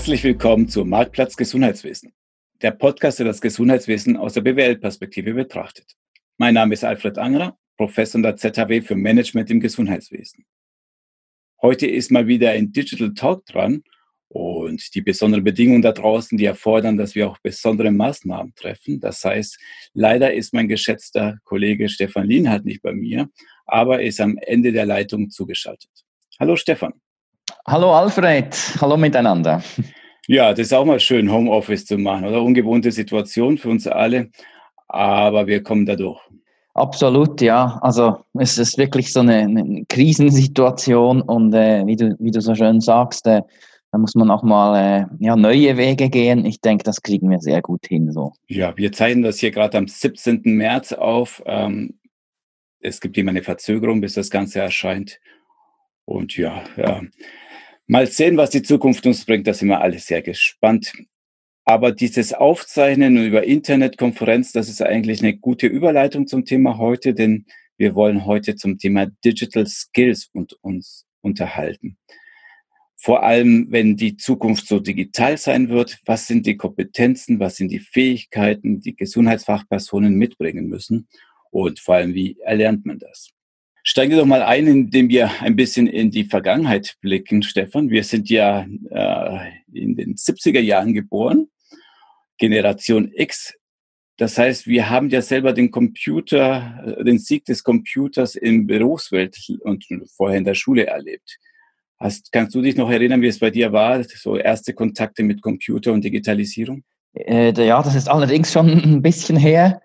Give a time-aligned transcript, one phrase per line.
[0.00, 2.14] Herzlich willkommen zu Marktplatz Gesundheitswesen,
[2.62, 5.94] der Podcast, der das Gesundheitswesen aus der BWL-Perspektive betrachtet.
[6.38, 10.46] Mein Name ist Alfred Angerer, Professor in der ZHW für Management im Gesundheitswesen.
[11.60, 13.82] Heute ist mal wieder ein Digital Talk dran
[14.28, 19.00] und die besonderen Bedingungen da draußen, die erfordern, dass wir auch besondere Maßnahmen treffen.
[19.00, 19.58] Das heißt,
[19.92, 23.28] leider ist mein geschätzter Kollege Stefan Lienhardt nicht bei mir,
[23.66, 25.90] aber ist am Ende der Leitung zugeschaltet.
[26.38, 26.94] Hallo Stefan.
[27.66, 29.62] Hallo Alfred, hallo miteinander.
[30.26, 32.42] Ja, das ist auch mal schön, Homeoffice zu machen, oder?
[32.42, 34.30] Ungewohnte Situation für uns alle,
[34.88, 36.20] aber wir kommen da durch.
[36.74, 37.78] Absolut, ja.
[37.82, 42.54] Also es ist wirklich so eine, eine Krisensituation und äh, wie, du, wie du so
[42.54, 43.42] schön sagst, äh,
[43.92, 46.44] da muss man auch mal äh, ja, neue Wege gehen.
[46.44, 48.12] Ich denke, das kriegen wir sehr gut hin.
[48.12, 48.32] So.
[48.46, 50.42] Ja, wir zeichnen das hier gerade am 17.
[50.44, 51.42] März auf.
[51.44, 51.98] Ähm,
[52.78, 55.18] es gibt immer eine Verzögerung, bis das Ganze erscheint.
[56.04, 57.02] Und ja, ja,
[57.90, 59.48] Mal sehen, was die Zukunft uns bringt.
[59.48, 60.92] Da sind wir alle sehr gespannt.
[61.64, 67.46] Aber dieses Aufzeichnen über Internetkonferenz, das ist eigentlich eine gute Überleitung zum Thema heute, denn
[67.78, 71.98] wir wollen heute zum Thema Digital Skills und uns unterhalten.
[72.94, 77.72] Vor allem, wenn die Zukunft so digital sein wird, was sind die Kompetenzen, was sind
[77.72, 81.08] die Fähigkeiten, die Gesundheitsfachpersonen mitbringen müssen
[81.50, 83.30] und vor allem, wie erlernt man das?
[83.82, 87.88] Steigen wir doch mal ein, indem wir ein bisschen in die Vergangenheit blicken, Stefan.
[87.88, 91.48] Wir sind ja äh, in den 70er Jahren geboren,
[92.38, 93.54] Generation X.
[94.18, 99.36] Das heißt, wir haben ja selber den Computer, äh, den Sieg des Computers in Berufswelt
[99.60, 101.38] und vorher in der Schule erlebt.
[101.98, 105.40] Hast, kannst du dich noch erinnern, wie es bei dir war, so erste Kontakte mit
[105.40, 106.82] Computer und Digitalisierung?
[107.14, 109.80] Äh, ja, das ist allerdings schon ein bisschen her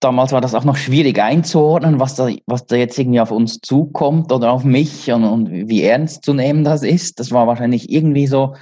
[0.00, 3.60] damals war das auch noch schwierig einzuordnen, was da, was da jetzt irgendwie auf uns
[3.60, 7.20] zukommt oder auf mich und, und wie ernst zu nehmen das ist.
[7.20, 8.54] Das war wahrscheinlich irgendwie so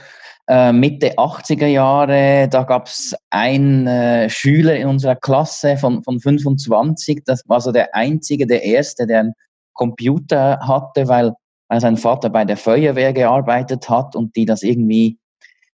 [0.49, 2.49] äh, Mitte 80er Jahre.
[2.51, 7.23] Da gab es einen äh, Schüler in unserer Klasse von, von 25.
[7.25, 9.33] Das war so der einzige, der erste, der einen
[9.75, 11.33] Computer hatte, weil,
[11.69, 15.19] weil sein Vater bei der Feuerwehr gearbeitet hat und die das irgendwie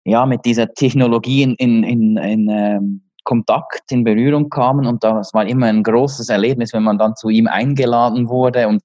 [0.03, 5.33] ja mit dieser Technologie in, in, in, in ähm, Kontakt, in Berührung kamen und das
[5.33, 8.81] war immer ein großes Erlebnis, wenn man dann zu ihm eingeladen wurde und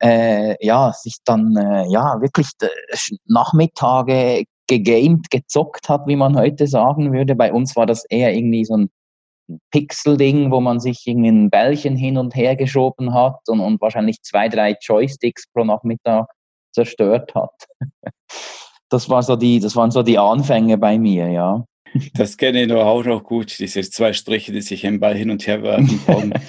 [0.00, 2.68] äh, ja, sich dann äh, ja wirklich äh,
[3.26, 7.34] Nachmittage gegamed, gezockt hat, wie man heute sagen würde.
[7.34, 8.90] Bei uns war das eher irgendwie so ein
[9.70, 14.22] Pixel-Ding, wo man sich irgendwie ein Bällchen hin und her geschoben hat und, und wahrscheinlich
[14.22, 16.26] zwei, drei Joysticks pro Nachmittag
[16.72, 17.54] zerstört hat.
[18.90, 21.62] Das war so die, das waren so die Anfänge bei mir, ja.
[22.14, 25.46] Das kenne ich auch noch gut, diese zwei Striche, die sich im Ball hin und
[25.46, 26.00] her werfen.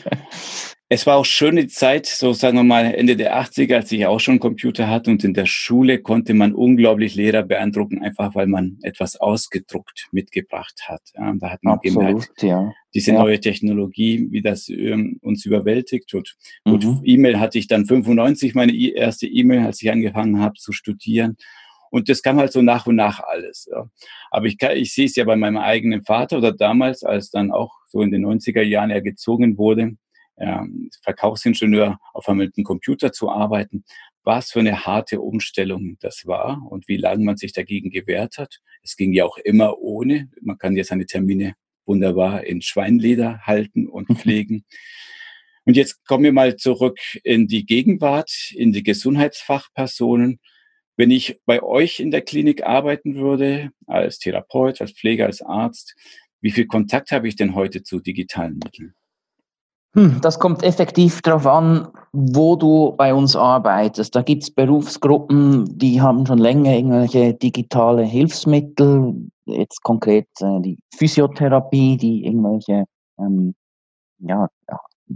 [0.92, 4.20] es war auch schöne Zeit, so sagen wir mal Ende der 80er, als ich auch
[4.20, 8.80] schon Computer hatte und in der Schule konnte man unglaublich Lehrer beeindrucken, einfach weil man
[8.82, 11.02] etwas ausgedruckt mitgebracht hat.
[11.16, 12.74] Ja, da hat man Absolut, gemerkt, ja.
[12.96, 13.20] diese ja.
[13.20, 16.12] neue Technologie, wie das ähm, uns überwältigt.
[16.64, 17.02] Und mhm.
[17.04, 21.38] E-Mail hatte ich dann 95, meine erste E-Mail, als ich angefangen habe zu studieren.
[21.92, 23.68] Und das kam halt so nach und nach alles.
[23.72, 23.90] Ja.
[24.32, 27.52] Aber ich, kann, ich sehe es ja bei meinem eigenen Vater oder damals, als dann
[27.52, 29.96] auch so in den 90er Jahren er gezogen wurde,
[30.38, 33.84] ähm, Verkaufsingenieur auf einem Computer zu arbeiten,
[34.24, 38.60] was für eine harte Umstellung das war und wie lange man sich dagegen gewehrt hat.
[38.84, 40.30] Es ging ja auch immer ohne.
[40.42, 41.56] Man kann ja seine Termine
[41.86, 44.64] wunderbar in Schweinleder halten und pflegen.
[45.66, 50.40] Und jetzt kommen wir mal zurück in die Gegenwart, in die Gesundheitsfachpersonen.
[51.00, 55.96] Wenn ich bei euch in der Klinik arbeiten würde, als Therapeut, als Pfleger, als Arzt,
[56.42, 58.94] wie viel Kontakt habe ich denn heute zu digitalen Mitteln?
[59.96, 64.14] Hm, das kommt effektiv darauf an, wo du bei uns arbeitest.
[64.14, 70.80] Da gibt es Berufsgruppen, die haben schon länger irgendwelche digitale Hilfsmittel, jetzt konkret äh, die
[70.98, 72.84] Physiotherapie, die irgendwelche
[73.18, 73.56] ähm,
[74.18, 74.50] ja,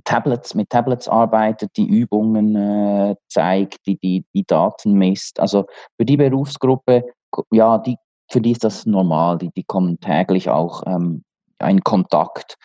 [0.03, 5.39] Tablets, mit Tablets arbeitet, die Übungen äh, zeigt, die, die, die Daten misst.
[5.39, 5.65] Also
[5.97, 7.05] für die Berufsgruppe,
[7.51, 7.97] ja, die,
[8.31, 11.23] für die ist das normal, die, die kommen täglich auch ähm,
[11.59, 12.55] in Kontakt.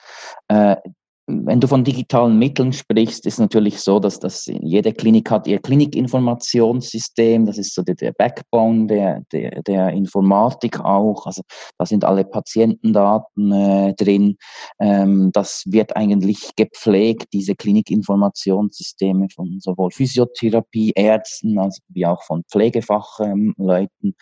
[0.49, 0.77] Äh,
[1.29, 5.59] wenn du von digitalen Mitteln sprichst, ist natürlich so, dass das jede Klinik hat ihr
[5.59, 11.27] Klinikinformationssystem, das ist so der, der Backbone der, der, der, Informatik auch.
[11.27, 11.43] Also
[11.77, 14.39] da sind alle Patientendaten äh, drin.
[14.81, 22.43] Ähm, das wird eigentlich gepflegt, diese Klinikinformationssysteme von sowohl Physiotherapie, Ärzten als wie auch von
[22.51, 24.15] Pflegefachleuten.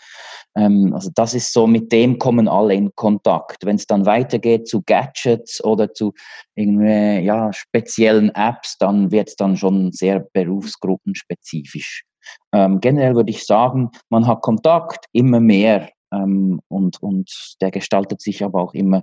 [0.56, 3.64] Ähm, also das ist so, mit dem kommen alle in Kontakt.
[3.64, 6.12] Wenn es dann weitergeht zu Gadgets oder zu
[6.56, 12.04] irgendwie ja, speziellen Apps, dann wird es dann schon sehr berufsgruppenspezifisch.
[12.52, 15.90] Ähm, generell würde ich sagen, man hat Kontakt immer mehr.
[16.12, 19.02] ähm, und, und der gestaltet sich aber auch immer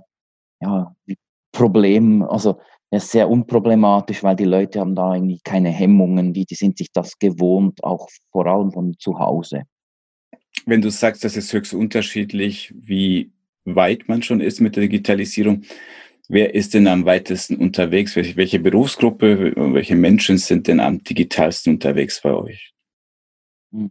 [0.60, 0.94] ja,
[1.52, 2.58] Problem, also
[2.90, 6.78] er ist sehr unproblematisch, weil die Leute haben da eigentlich keine Hemmungen, die, die sind
[6.78, 9.62] sich das gewohnt, auch vor allem von zu Hause.
[10.66, 13.32] Wenn du sagst, das ist höchst unterschiedlich, wie
[13.64, 15.62] weit man schon ist mit der Digitalisierung,
[16.28, 18.16] wer ist denn am weitesten unterwegs?
[18.16, 22.72] Welche, Berufsgruppe, welche Menschen sind denn am digitalsten unterwegs bei euch?
[23.72, 23.90] Hm.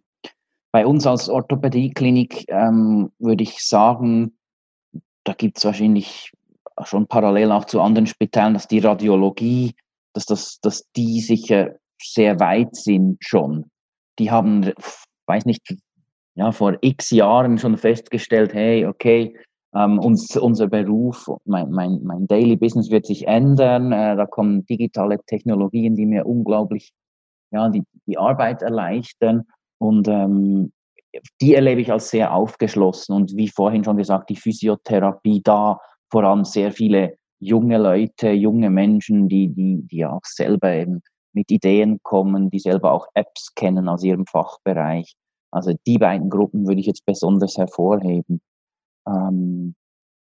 [0.71, 4.37] Bei uns als Orthopädieklinik ähm, würde ich sagen,
[5.23, 6.31] da gibt es wahrscheinlich
[6.83, 9.75] schon parallel auch zu anderen Spitälern, dass die Radiologie,
[10.13, 13.69] dass, das, dass die sicher sehr weit sind schon.
[14.19, 14.73] Die haben,
[15.27, 15.75] weiß nicht,
[16.35, 19.37] ja, vor x Jahren schon festgestellt, hey, okay,
[19.75, 24.65] ähm, uns, unser Beruf, mein, mein, mein Daily Business wird sich ändern, äh, da kommen
[24.65, 26.93] digitale Technologien, die mir unglaublich
[27.51, 29.43] ja, die, die Arbeit erleichtern
[29.79, 30.71] und ähm,
[31.41, 35.79] die erlebe ich als sehr aufgeschlossen und wie vorhin schon gesagt, die Physiotherapie da
[36.11, 41.01] vor allem sehr viele junge Leute, junge Menschen, die, die, die auch selber eben
[41.33, 45.13] mit Ideen kommen, die selber auch Apps kennen aus ihrem Fachbereich.
[45.51, 48.41] Also die beiden Gruppen würde ich jetzt besonders hervorheben.
[49.07, 49.75] Ähm,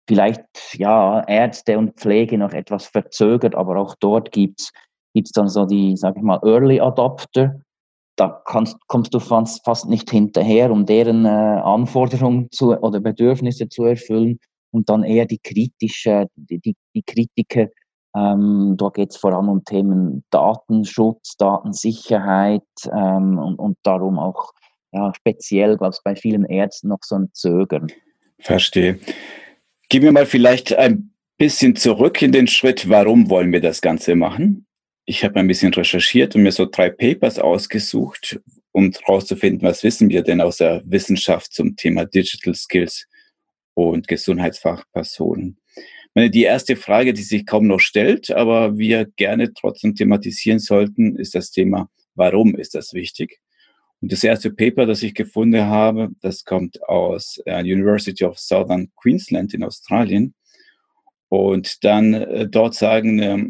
[0.07, 0.43] vielleicht
[0.73, 4.71] ja Ärzte und Pflege noch etwas verzögert, aber auch dort gibt's
[5.13, 7.61] gibt's dann so die, sage ich mal, Early Adopter.
[8.15, 13.69] Da kannst, kommst du fast, fast nicht hinterher, um deren äh, Anforderungen zu, oder Bedürfnisse
[13.69, 14.39] zu erfüllen
[14.71, 17.67] und dann eher die kritische, die, die, die Kritiker.
[18.15, 24.51] Ähm, da geht es vor allem um Themen Datenschutz, Datensicherheit ähm, und, und darum auch
[24.91, 27.87] ja, speziell, glaube ich, bei vielen Ärzten noch so ein Zögern.
[28.39, 28.99] Verstehe.
[29.89, 34.15] Gehen wir mal vielleicht ein bisschen zurück in den Schritt, warum wollen wir das Ganze
[34.15, 34.65] machen?
[35.05, 38.39] Ich habe ein bisschen recherchiert und mir so drei Papers ausgesucht,
[38.71, 43.07] um herauszufinden, was wissen wir denn aus der Wissenschaft zum Thema Digital Skills
[43.73, 45.57] und Gesundheitsfachpersonen.
[46.13, 51.15] Meine, die erste Frage, die sich kaum noch stellt, aber wir gerne trotzdem thematisieren sollten,
[51.15, 53.39] ist das Thema, warum ist das wichtig?
[54.01, 58.91] Und das erste Paper, das ich gefunden habe, das kommt aus äh, University of Southern
[58.95, 60.33] Queensland in Australien.
[61.27, 63.45] Und dann äh, dort sagen, äh,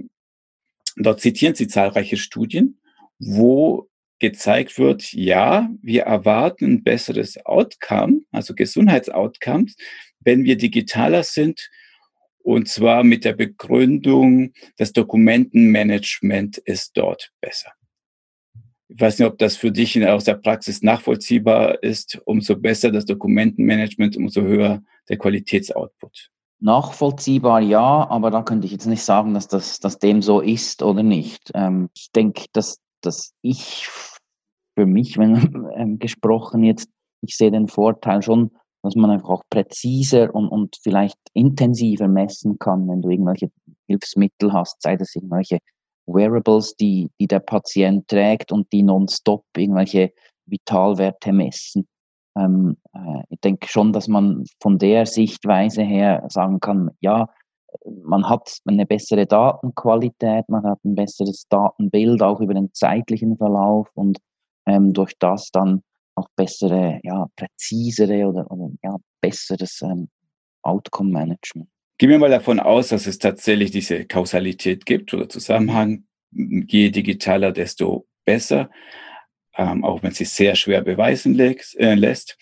[0.97, 2.79] dort zitieren sie zahlreiche Studien,
[3.19, 9.75] wo gezeigt wird, ja, wir erwarten ein besseres Outcome, also Gesundheitsoutcomes,
[10.19, 11.69] wenn wir digitaler sind.
[12.41, 17.71] Und zwar mit der Begründung, das Dokumentenmanagement ist dort besser.
[18.91, 22.19] Ich weiß nicht, ob das für dich aus der Praxis nachvollziehbar ist.
[22.25, 26.31] Umso besser das Dokumentenmanagement, umso höher der Qualitätsoutput.
[26.59, 30.81] Nachvollziehbar ja, aber da könnte ich jetzt nicht sagen, dass das dass dem so ist
[30.81, 31.51] oder nicht.
[31.53, 33.87] Ähm, ich denke, dass, dass ich
[34.75, 36.89] für mich, wenn ähm, gesprochen jetzt,
[37.21, 38.51] ich sehe den Vorteil schon,
[38.81, 43.51] dass man einfach auch präziser und, und vielleicht intensiver messen kann, wenn du irgendwelche
[43.87, 45.59] Hilfsmittel hast, sei das irgendwelche
[46.13, 50.11] Wearables, die, die der Patient trägt und die nonstop irgendwelche
[50.45, 51.87] Vitalwerte messen.
[52.37, 57.27] Ähm, äh, ich denke schon, dass man von der Sichtweise her sagen kann, ja,
[58.03, 63.89] man hat eine bessere Datenqualität, man hat ein besseres Datenbild auch über den zeitlichen Verlauf
[63.93, 64.19] und
[64.65, 65.83] ähm, durch das dann
[66.15, 70.09] auch bessere, ja, präzisere oder, oder ja, besseres ähm,
[70.63, 71.69] Outcome-Management.
[71.99, 76.05] Gehen wir mal davon aus, dass es tatsächlich diese Kausalität gibt oder Zusammenhang.
[76.31, 78.71] Je digitaler, desto besser,
[79.57, 82.37] ähm, auch wenn sie sehr schwer beweisen äh, lässt.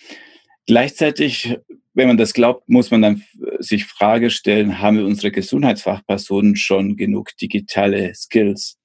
[0.67, 1.57] Gleichzeitig,
[1.95, 3.23] wenn man das glaubt, muss man dann
[3.57, 8.77] sich Frage stellen, haben wir unsere Gesundheitsfachpersonen schon genug digitale Skills?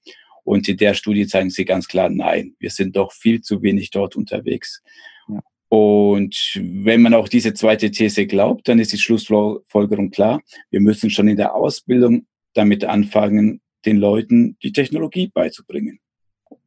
[0.42, 3.90] Und in der Studie zeigen sie ganz klar, nein, wir sind doch viel zu wenig
[3.90, 4.82] dort unterwegs.
[5.74, 10.42] Und wenn man auch diese zweite These glaubt, dann ist die Schlussfolgerung klar.
[10.70, 15.98] Wir müssen schon in der Ausbildung damit anfangen, den Leuten die Technologie beizubringen.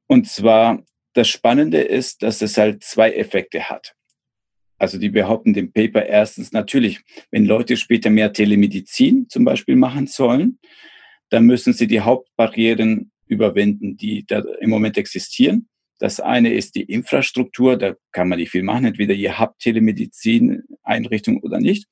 [0.07, 0.83] Und zwar,
[1.13, 3.93] das Spannende ist, dass es halt zwei Effekte hat.
[4.79, 10.07] Also die behaupten dem Paper erstens natürlich, wenn Leute später mehr Telemedizin zum Beispiel machen
[10.07, 10.57] sollen,
[11.29, 15.69] dann müssen sie die Hauptbarrieren überwinden, die da im Moment existieren.
[15.99, 21.39] Das eine ist die Infrastruktur, da kann man nicht viel machen, entweder ihr habt Telemedizin-Einrichtung
[21.41, 21.87] oder nicht.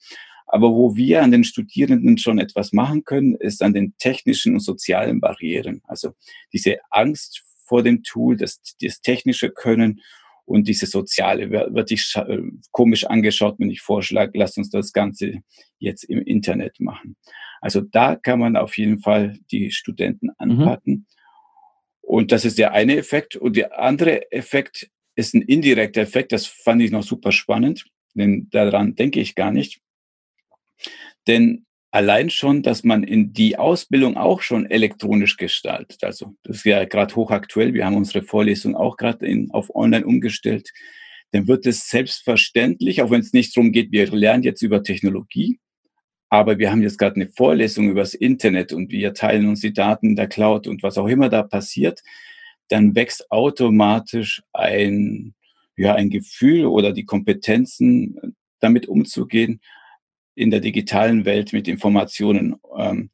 [0.45, 4.59] Aber wo wir an den Studierenden schon etwas machen können, ist an den technischen und
[4.59, 5.81] sozialen Barrieren.
[5.85, 6.11] Also
[6.51, 10.01] diese Angst vor dem Tool, das, das technische Können
[10.45, 12.41] und diese soziale wird ich äh,
[12.71, 15.39] komisch angeschaut, wenn ich vorschlage, lasst uns das Ganze
[15.79, 17.15] jetzt im Internet machen.
[17.61, 20.33] Also da kann man auf jeden Fall die Studenten mhm.
[20.37, 20.93] anpacken.
[20.93, 21.05] Mhm.
[22.03, 23.35] Und das ist der eine Effekt.
[23.35, 27.85] Und der andere Effekt ist ein indirekter Effekt, das fand ich noch super spannend.
[28.13, 29.81] denn daran denke ich gar nicht.
[31.27, 36.03] Denn allein schon, dass man in die Ausbildung auch schon elektronisch gestaltet.
[36.03, 37.73] Also das ist ja gerade hochaktuell.
[37.73, 40.69] Wir haben unsere Vorlesung auch gerade auf Online umgestellt.
[41.31, 45.59] Dann wird es selbstverständlich, auch wenn es nicht darum geht, wir lernen jetzt über Technologie,
[46.33, 49.71] aber wir haben jetzt gerade eine Vorlesung über das Internet und wir teilen uns die
[49.71, 52.01] Daten in der Cloud und was auch immer da passiert,
[52.69, 55.35] dann wächst automatisch ein,
[55.77, 59.61] ja, ein Gefühl oder die Kompetenzen, damit umzugehen,
[60.33, 63.11] in der digitalen Welt mit Informationen ähm,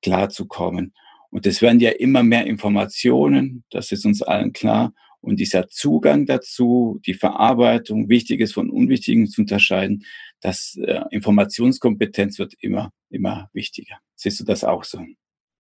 [0.00, 0.94] klarzukommen.
[1.30, 4.92] Und es werden ja immer mehr Informationen, das ist uns allen klar.
[5.20, 10.04] Und dieser Zugang dazu, die Verarbeitung, Wichtiges von Unwichtigem zu unterscheiden,
[10.40, 13.96] das äh, Informationskompetenz wird immer, immer wichtiger.
[14.14, 15.00] Siehst du das auch so?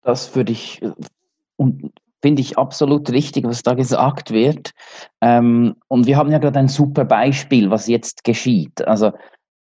[0.02, 0.92] Das würde ich äh,
[1.56, 4.70] und finde ich absolut richtig, was da gesagt wird.
[5.20, 8.86] Ähm, und wir haben ja gerade ein super Beispiel, was jetzt geschieht.
[8.86, 9.12] Also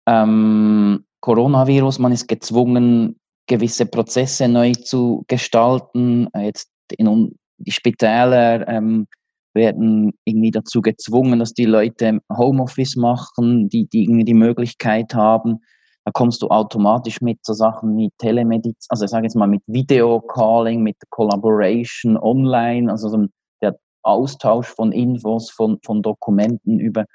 [0.07, 6.29] ähm, Coronavirus, man ist gezwungen, gewisse Prozesse neu zu gestalten.
[6.33, 9.07] Jetzt in die Spitäler ähm,
[9.55, 15.59] werden irgendwie dazu gezwungen, dass die Leute Homeoffice machen, die, die irgendwie die Möglichkeit haben.
[16.03, 19.63] Da kommst du automatisch mit so Sachen wie Telemedizin, also ich sage jetzt mal mit
[19.65, 23.25] Videocalling, mit Collaboration online, also so
[23.61, 27.05] der Austausch von Infos, von, von Dokumenten über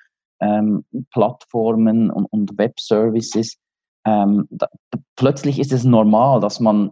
[0.41, 3.59] ähm, Plattformen und, und Web-Services
[4.07, 4.67] ähm, da,
[5.17, 6.91] plötzlich ist es normal, dass man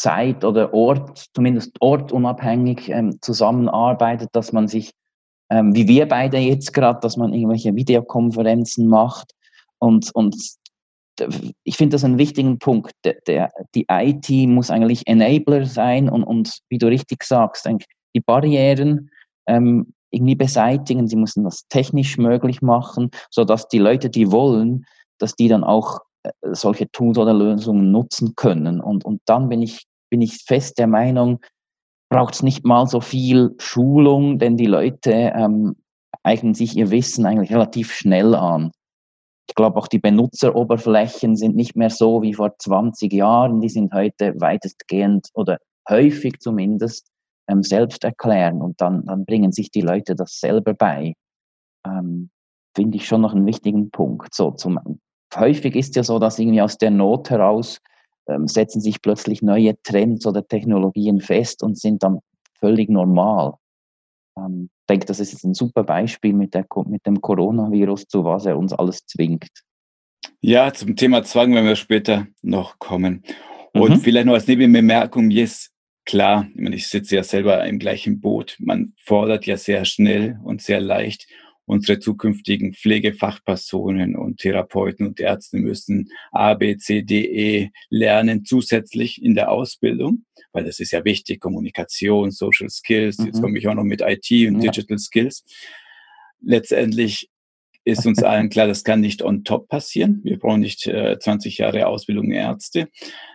[0.00, 4.92] Zeit oder Ort, zumindest ortunabhängig ähm, zusammenarbeitet, dass man sich,
[5.50, 9.32] ähm, wie wir beide jetzt gerade, dass man irgendwelche Videokonferenzen macht.
[9.78, 10.36] Und, und
[11.64, 12.92] ich finde das einen wichtigen Punkt.
[13.04, 17.68] Der, der, die IT muss eigentlich Enabler sein und, und wie du richtig sagst,
[18.14, 19.10] die Barrieren
[19.46, 21.08] ähm, irgendwie beseitigen.
[21.08, 24.86] Sie müssen das technisch möglich machen, sodass die Leute, die wollen,
[25.18, 28.80] dass die dann auch äh, solche Tools oder Lösungen nutzen können.
[28.80, 31.40] Und, und dann bin ich, bin ich fest der Meinung,
[32.10, 35.76] braucht es nicht mal so viel Schulung, denn die Leute ähm,
[36.22, 38.72] eignen sich ihr Wissen eigentlich relativ schnell an.
[39.48, 43.60] Ich glaube, auch die Benutzeroberflächen sind nicht mehr so wie vor 20 Jahren.
[43.60, 47.08] Die sind heute weitestgehend oder häufig zumindest
[47.48, 51.14] ähm, selbst erklären und dann, dann bringen sich die Leute das selber bei.
[51.86, 52.30] Ähm,
[52.76, 54.34] Finde ich schon noch einen wichtigen Punkt.
[54.34, 54.78] So zum
[55.34, 57.80] häufig ist ja so, dass irgendwie aus der Not heraus
[58.44, 62.20] setzen sich plötzlich neue Trends oder Technologien fest und sind dann
[62.58, 63.54] völlig normal.
[64.36, 68.24] Ähm, ich denke, das ist jetzt ein super Beispiel mit, der, mit dem Coronavirus, zu
[68.24, 69.48] was er uns alles zwingt.
[70.40, 73.22] Ja, zum Thema Zwang werden wir später noch kommen.
[73.72, 74.00] Und mhm.
[74.00, 75.70] vielleicht noch als Nebenbemerkung, mir ist
[76.04, 80.38] klar, ich, meine, ich sitze ja selber im gleichen Boot, man fordert ja sehr schnell
[80.42, 81.26] und sehr leicht
[81.70, 89.22] unsere zukünftigen Pflegefachpersonen und Therapeuten und Ärzte müssen A, B, C, D, E lernen zusätzlich
[89.22, 93.26] in der Ausbildung, weil das ist ja wichtig, Kommunikation, Social Skills, mhm.
[93.26, 94.70] jetzt komme ich auch noch mit IT und ja.
[94.70, 95.44] Digital Skills.
[96.42, 97.30] Letztendlich
[97.84, 100.20] ist uns allen klar, das kann nicht on top passieren.
[100.24, 102.88] Wir brauchen nicht äh, 20 Jahre Ausbildung Ärzte,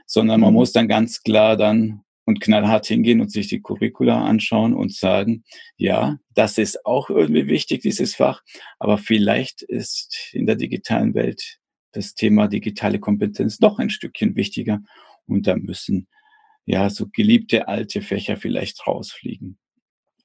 [0.05, 0.55] sondern man mhm.
[0.55, 5.43] muss dann ganz klar dann und knallhart hingehen und sich die Curricula anschauen und sagen,
[5.77, 8.41] ja, das ist auch irgendwie wichtig, dieses Fach,
[8.79, 11.59] aber vielleicht ist in der digitalen Welt
[11.91, 14.81] das Thema digitale Kompetenz noch ein Stückchen wichtiger
[15.27, 16.07] und da müssen
[16.65, 19.57] ja so geliebte alte Fächer vielleicht rausfliegen.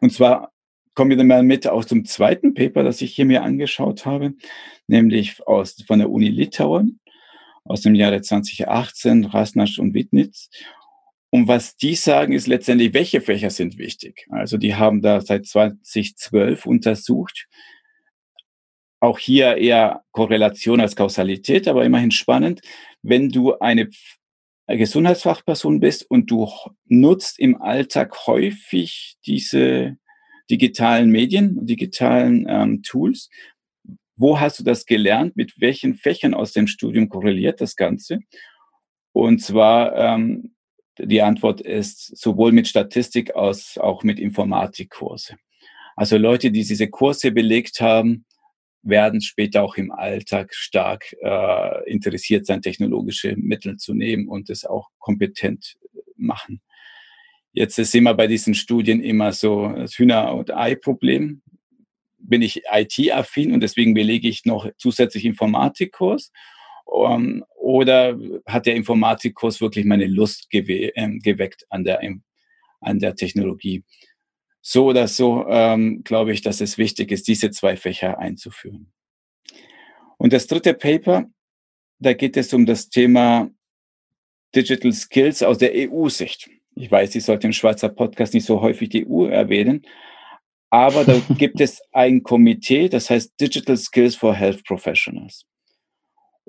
[0.00, 0.52] Und zwar
[0.94, 4.34] kommen wir dann mal mit aus dem zweiten Paper, das ich hier mir angeschaut habe,
[4.86, 7.00] nämlich aus, von der Uni Litauen
[7.64, 10.50] aus dem Jahre 2018, Rasnasch und Witnitz.
[11.30, 14.26] Und was die sagen, ist letztendlich, welche Fächer sind wichtig.
[14.30, 17.46] Also die haben da seit 2012 untersucht.
[18.98, 22.60] Auch hier eher Korrelation als Kausalität, aber immerhin spannend.
[23.02, 23.88] Wenn du eine
[24.66, 26.48] Gesundheitsfachperson bist und du
[26.86, 29.96] nutzt im Alltag häufig diese
[30.50, 33.30] digitalen Medien, digitalen ähm, Tools,
[34.16, 35.36] wo hast du das gelernt?
[35.36, 38.18] Mit welchen Fächern aus dem Studium korreliert das Ganze?
[39.12, 40.54] Und zwar ähm,
[41.04, 45.36] die Antwort ist sowohl mit Statistik als auch mit Informatikkurse.
[45.96, 48.24] Also Leute, die diese Kurse belegt haben,
[48.82, 54.64] werden später auch im Alltag stark äh, interessiert sein, technologische Mittel zu nehmen und es
[54.64, 55.76] auch kompetent
[56.16, 56.62] machen.
[57.52, 61.42] Jetzt ist immer bei diesen Studien immer so das Hühner- und Ei-Problem.
[62.18, 66.30] Bin ich IT-affin und deswegen belege ich noch zusätzlich Informatikkurs
[66.90, 72.00] um, oder hat der Informatikkurs wirklich meine Lust gewe äh, geweckt an der,
[72.80, 73.84] an der Technologie?
[74.60, 78.92] So oder so ähm, glaube ich, dass es wichtig ist, diese zwei Fächer einzuführen.
[80.18, 81.30] Und das dritte Paper,
[81.98, 83.50] da geht es um das Thema
[84.54, 86.50] Digital Skills aus der EU-Sicht.
[86.74, 89.86] Ich weiß, ich sollte im Schweizer Podcast nicht so häufig die EU erwähnen,
[90.70, 95.46] aber da gibt es ein Komitee, das heißt Digital Skills for Health Professionals.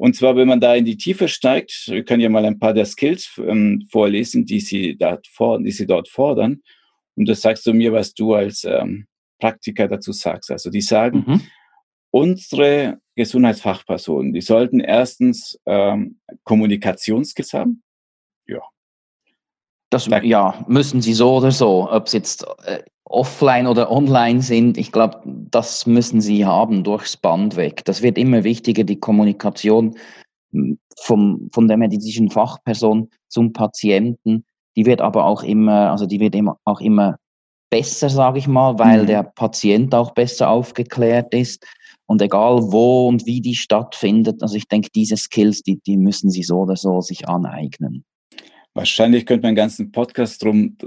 [0.02, 2.74] Und zwar, wenn man da in die Tiefe steigt, wir können ja mal ein paar
[2.74, 6.64] der Skills ähm, vorlesen, die sie, dort fordern, die sie dort fordern.
[7.16, 9.06] Und das sagst du mir, was du als ähm,
[9.40, 10.50] Praktiker dazu sagst.
[10.50, 11.42] Also die sagen, mhm.
[12.10, 17.84] unsere Gesundheitsfachpersonen, die sollten erstens ähm, Kommunikationsskills haben.
[19.94, 19.98] Ja.
[19.98, 22.80] Das, ja, müssen sie so oder so, ob es jetzt äh,
[23.12, 27.84] offline oder online sind, ich glaube, das müssen sie haben durchs Band weg.
[27.86, 29.96] Das wird immer wichtiger, die Kommunikation
[30.52, 34.46] hm, vom, von der medizinischen Fachperson zum Patienten.
[34.76, 37.18] Die wird aber auch immer, also die wird immer, auch immer
[37.70, 39.08] besser, sage ich mal, weil mhm.
[39.08, 41.66] der Patient auch besser aufgeklärt ist.
[42.06, 46.30] Und egal wo und wie die stattfindet, also ich denke, diese Skills, die, die müssen
[46.30, 48.04] sie so oder so sich aneignen.
[48.74, 50.78] Wahrscheinlich könnte man einen ganzen Podcast drum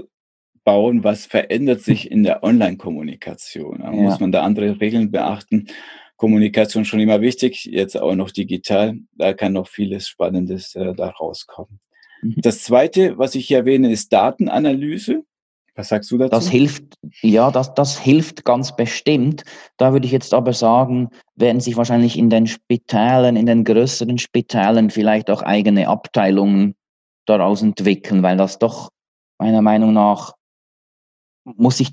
[0.63, 3.81] bauen, was verändert sich in der Online-Kommunikation.
[3.81, 3.91] Ja.
[3.91, 5.67] Muss man da andere Regeln beachten?
[6.17, 8.95] Kommunikation schon immer wichtig, jetzt auch noch digital.
[9.13, 11.79] Da kann noch vieles Spannendes äh, da rauskommen.
[12.21, 12.35] Mhm.
[12.37, 15.23] Das zweite, was ich hier erwähne, ist Datenanalyse.
[15.75, 16.31] Was sagst du dazu?
[16.31, 19.43] Das hilft, ja, das, das hilft ganz bestimmt.
[19.75, 24.17] Da würde ich jetzt aber sagen, werden sich wahrscheinlich in den Spitälern, in den größeren
[24.17, 26.75] Spitälern vielleicht auch eigene Abteilungen
[27.25, 28.89] daraus entwickeln, weil das doch
[29.37, 30.33] meiner Meinung nach
[31.43, 31.91] muss ich,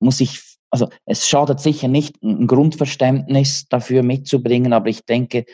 [0.00, 5.44] muss ich, also es schadet sicher nicht, ein Grundverständnis dafür mitzubringen, aber ich denke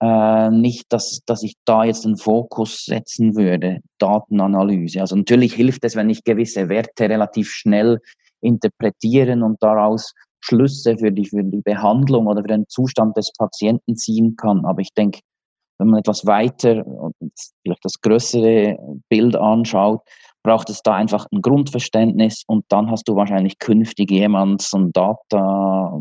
[0.00, 5.00] äh, nicht, dass, dass ich da jetzt einen Fokus setzen würde, Datenanalyse.
[5.00, 8.00] Also natürlich hilft es, wenn ich gewisse Werte relativ schnell
[8.40, 13.96] interpretieren und daraus Schlüsse für die, für die Behandlung oder für den Zustand des Patienten
[13.96, 14.66] ziehen kann.
[14.66, 15.20] Aber ich denke,
[15.78, 16.84] wenn man etwas weiter
[17.62, 20.00] vielleicht das größere Bild anschaut,
[20.42, 24.92] braucht es da einfach ein Grundverständnis und dann hast du wahrscheinlich künftig jemand, so ein
[24.92, 25.98] Data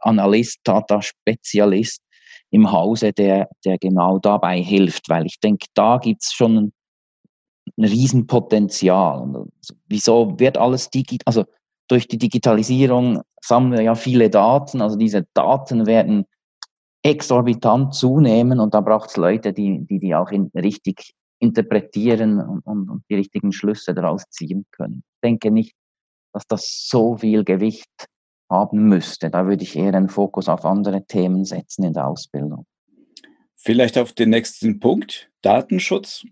[0.00, 2.00] Analyst, Data Spezialist
[2.50, 6.72] im Hause, der, der genau dabei hilft, weil ich denke, da gibt es schon ein,
[7.76, 9.46] ein Riesenpotenzial.
[9.86, 11.44] Wieso wird alles digital, also
[11.88, 16.24] durch die Digitalisierung sammeln wir ja viele Daten, also diese Daten werden
[17.06, 22.66] exorbitant zunehmen und da braucht es Leute, die, die die auch in, richtig interpretieren und,
[22.66, 25.04] und, und, die richtigen Schlüsse daraus ziehen können.
[25.14, 25.74] Ich denke nicht,
[26.32, 28.06] dass das so viel Gewicht
[28.50, 29.30] haben müsste.
[29.30, 32.66] Da würde ich eher einen Fokus auf andere Themen setzen in der Ausbildung.
[33.54, 36.24] Vielleicht auf den nächsten Punkt, Datenschutz.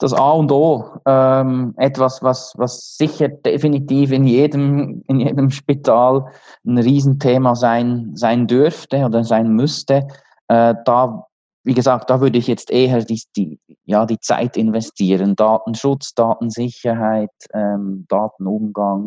[0.00, 6.24] Das A und O, ähm, etwas, was, was sicher definitiv in jedem, in jedem Spital
[6.66, 10.08] ein Riesenthema sein, sein dürfte oder sein müsste.
[10.48, 11.26] Äh, da
[11.62, 15.36] wie gesagt, da würde ich jetzt eher die, die, ja, die Zeit investieren.
[15.36, 19.06] Datenschutz, Datensicherheit, ähm, Datenumgang.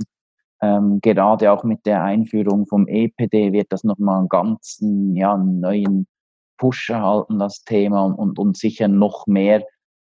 [0.62, 6.08] Ähm, gerade auch mit der Einführung vom EPD wird das nochmal einen ganzen, ja, neuen
[6.58, 9.64] Push erhalten, das Thema, und, und sicher noch mehr,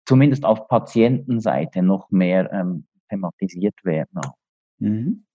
[0.09, 4.23] zumindest auf Patientenseite, noch mehr ähm, thematisiert werden.
[4.79, 5.27] Mhm.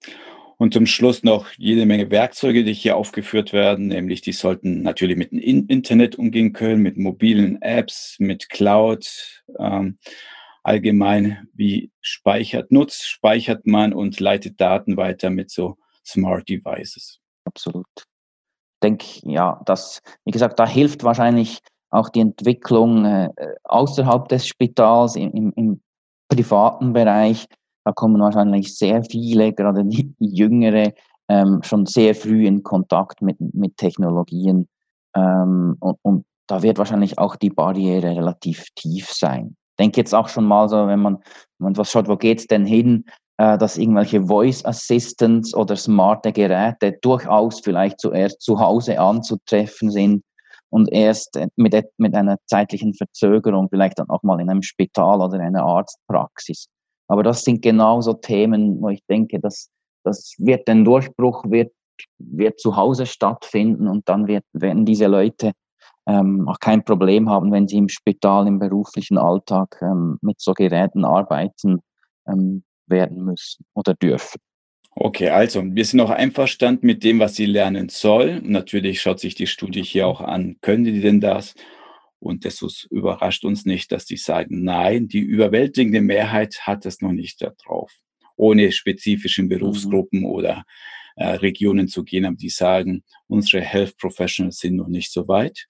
[0.58, 5.18] Und zum Schluss noch jede Menge Werkzeuge, die hier aufgeführt werden, nämlich die sollten natürlich
[5.18, 9.44] mit dem Internet umgehen können, mit mobilen Apps, mit Cloud.
[9.60, 10.00] Ähm,
[10.64, 17.20] allgemein, wie speichert, nutzt, speichert man und leitet Daten weiter mit so Smart Devices.
[17.46, 17.86] Absolut.
[17.96, 18.06] Ich
[18.82, 21.60] denke, ja, das, wie gesagt, da hilft wahrscheinlich
[21.94, 23.30] auch die Entwicklung äh,
[23.64, 25.82] außerhalb des Spitals, im, im, im
[26.28, 27.48] privaten Bereich,
[27.86, 30.94] da kommen wahrscheinlich sehr viele, gerade die Jüngere,
[31.30, 34.68] ähm, schon sehr früh in Kontakt mit, mit Technologien.
[35.16, 39.56] Ähm, und, und da wird wahrscheinlich auch die Barriere relativ tief sein.
[39.72, 41.18] Ich denke jetzt auch schon mal so, wenn man,
[41.58, 43.06] wenn man was schaut, wo geht es denn hin,
[43.38, 50.24] äh, dass irgendwelche Voice Assistants oder smarte Geräte durchaus vielleicht zuerst zu Hause anzutreffen sind
[50.74, 55.40] und erst mit, mit einer zeitlichen Verzögerung vielleicht dann auch mal in einem Spital oder
[55.40, 56.66] einer Arztpraxis.
[57.08, 59.70] Aber das sind genau so Themen, wo ich denke, dass
[60.04, 61.72] das wird ein Durchbruch wird,
[62.18, 65.52] wird zu Hause stattfinden und dann wird, werden diese Leute
[66.08, 70.54] ähm, auch kein Problem haben, wenn sie im Spital, im beruflichen Alltag ähm, mit so
[70.54, 71.82] Geräten arbeiten
[72.28, 74.42] ähm, werden müssen oder dürfen.
[74.96, 78.42] Okay, also wir sind auch einverstanden mit dem, was sie lernen soll.
[78.42, 81.56] Natürlich schaut sich die Studie hier auch an, können die denn das?
[82.20, 87.12] Und das überrascht uns nicht, dass die sagen, nein, die überwältigende Mehrheit hat es noch
[87.12, 87.92] nicht darauf.
[88.38, 90.26] Ohne spezifischen Berufsgruppen mhm.
[90.26, 90.64] oder
[91.16, 95.68] äh, Regionen zu gehen, aber die sagen, unsere Health Professionals sind noch nicht so weit.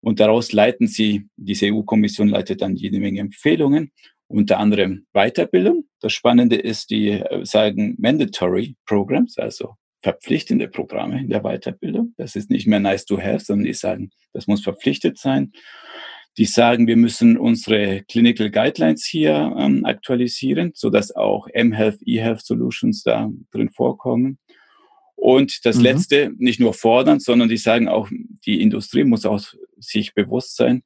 [0.00, 3.90] Und daraus leiten sie, diese EU-Kommission leitet dann jede Menge Empfehlungen,
[4.28, 5.86] unter anderem Weiterbildung.
[6.00, 12.14] Das Spannende ist, die äh, sagen Mandatory Programs, also verpflichtende Programme in der Weiterbildung.
[12.18, 15.52] Das ist nicht mehr nice to have, sondern die sagen, das muss verpflichtet sein.
[16.36, 22.44] Die sagen, wir müssen unsere Clinical Guidelines hier ähm, aktualisieren, so dass auch mHealth, eHealth
[22.44, 24.38] Solutions da drin vorkommen.
[25.14, 25.82] Und das mhm.
[25.84, 28.10] Letzte, nicht nur fordern, sondern die sagen auch,
[28.44, 29.40] die Industrie muss auch
[29.78, 30.82] sich bewusst sein,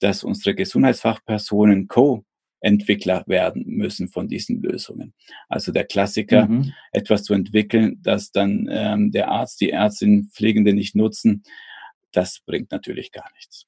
[0.00, 2.24] dass unsere Gesundheitsfachpersonen Co
[2.60, 5.14] Entwickler werden müssen von diesen Lösungen.
[5.48, 6.72] Also der Klassiker, mhm.
[6.92, 11.42] etwas zu entwickeln, das dann ähm, der Arzt, die Ärztin, Pflegende nicht nutzen,
[12.12, 13.66] das bringt natürlich gar nichts.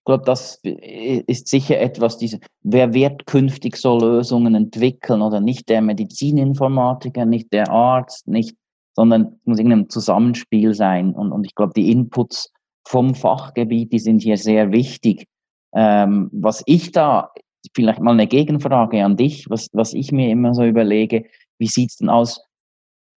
[0.00, 5.68] Ich glaube, das ist sicher etwas, diese, wer wird künftig so Lösungen entwickeln oder nicht
[5.68, 8.56] der Medizininformatiker, nicht der Arzt, nicht,
[8.94, 11.12] sondern muss irgendein Zusammenspiel sein.
[11.12, 12.50] Und, und ich glaube, die Inputs
[12.86, 15.26] vom Fachgebiet, die sind hier sehr wichtig.
[15.74, 17.30] Ähm, was ich da
[17.74, 21.24] vielleicht mal eine Gegenfrage an dich, was, was ich mir immer so überlege,
[21.58, 22.42] wie sieht es denn aus,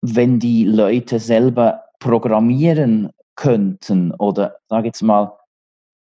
[0.02, 4.12] wenn die Leute selber programmieren könnten?
[4.12, 5.33] Oder sag jetzt mal,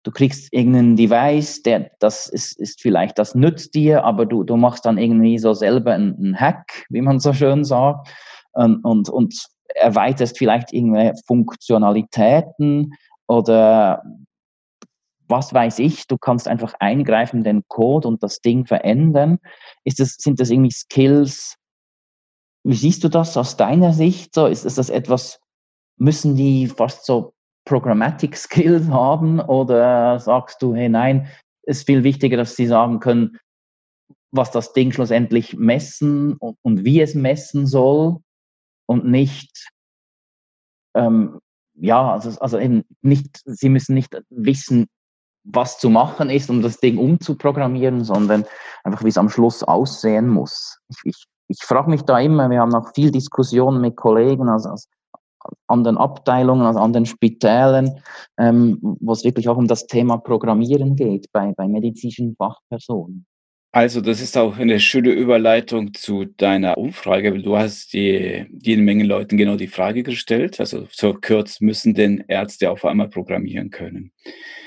[0.02, 4.56] du kriegst irgendeinen Device, der das ist, ist vielleicht, das nützt dir, aber du, du
[4.56, 8.08] machst dann irgendwie so selber einen, einen Hack, wie man so schön sagt,
[8.52, 12.92] und, und, und erweiterst vielleicht irgendwelche Funktionalitäten
[13.26, 14.02] oder
[15.32, 19.38] was weiß ich, du kannst einfach eingreifen in den Code und das Ding verändern.
[19.82, 21.56] Ist das, sind das irgendwie Skills?
[22.64, 24.34] Wie siehst du das aus deiner Sicht?
[24.34, 25.40] So, ist, ist das etwas,
[25.96, 27.32] müssen die fast so
[27.64, 31.28] Programmatic Skills haben oder sagst du, hey nein,
[31.62, 33.38] es ist viel wichtiger, dass sie sagen können,
[34.32, 38.18] was das Ding schlussendlich messen und, und wie es messen soll
[38.86, 39.70] und nicht,
[40.94, 41.38] ähm,
[41.74, 44.88] ja, also, also eben nicht, sie müssen nicht wissen,
[45.44, 48.44] was zu machen ist, um das Ding umzuprogrammieren, sondern
[48.84, 50.78] einfach, wie es am Schluss aussehen muss.
[50.88, 54.66] Ich, ich, ich frage mich da immer, wir haben auch viel Diskussionen mit Kollegen aus,
[54.66, 54.88] aus
[55.66, 58.00] anderen Abteilungen, aus anderen Spitälern,
[58.38, 63.26] ähm, wo es wirklich auch um das Thema Programmieren geht bei, bei medizinischen Fachpersonen.
[63.74, 67.32] Also, das ist auch eine schöne Überleitung zu deiner Umfrage.
[67.40, 70.60] Du hast die, jede Menge Leuten genau die Frage gestellt.
[70.60, 74.12] Also, so kurz müssen denn Ärzte auf einmal programmieren können?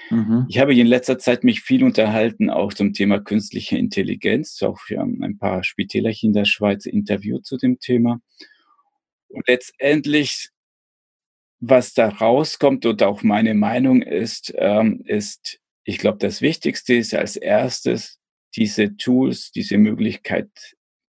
[0.10, 0.48] Mhm.
[0.50, 4.64] Ich habe in letzter Zeit mich viel unterhalten, auch zum Thema künstliche Intelligenz.
[4.64, 8.22] Auch wir haben ein paar Spitälerchen in der Schweiz interviewt zu dem Thema.
[9.28, 10.50] Und letztendlich,
[11.60, 17.14] was da rauskommt und auch meine Meinung ist, ähm, ist, ich glaube, das Wichtigste ist
[17.14, 18.20] als erstes,
[18.56, 20.50] diese Tools, diese Möglichkeit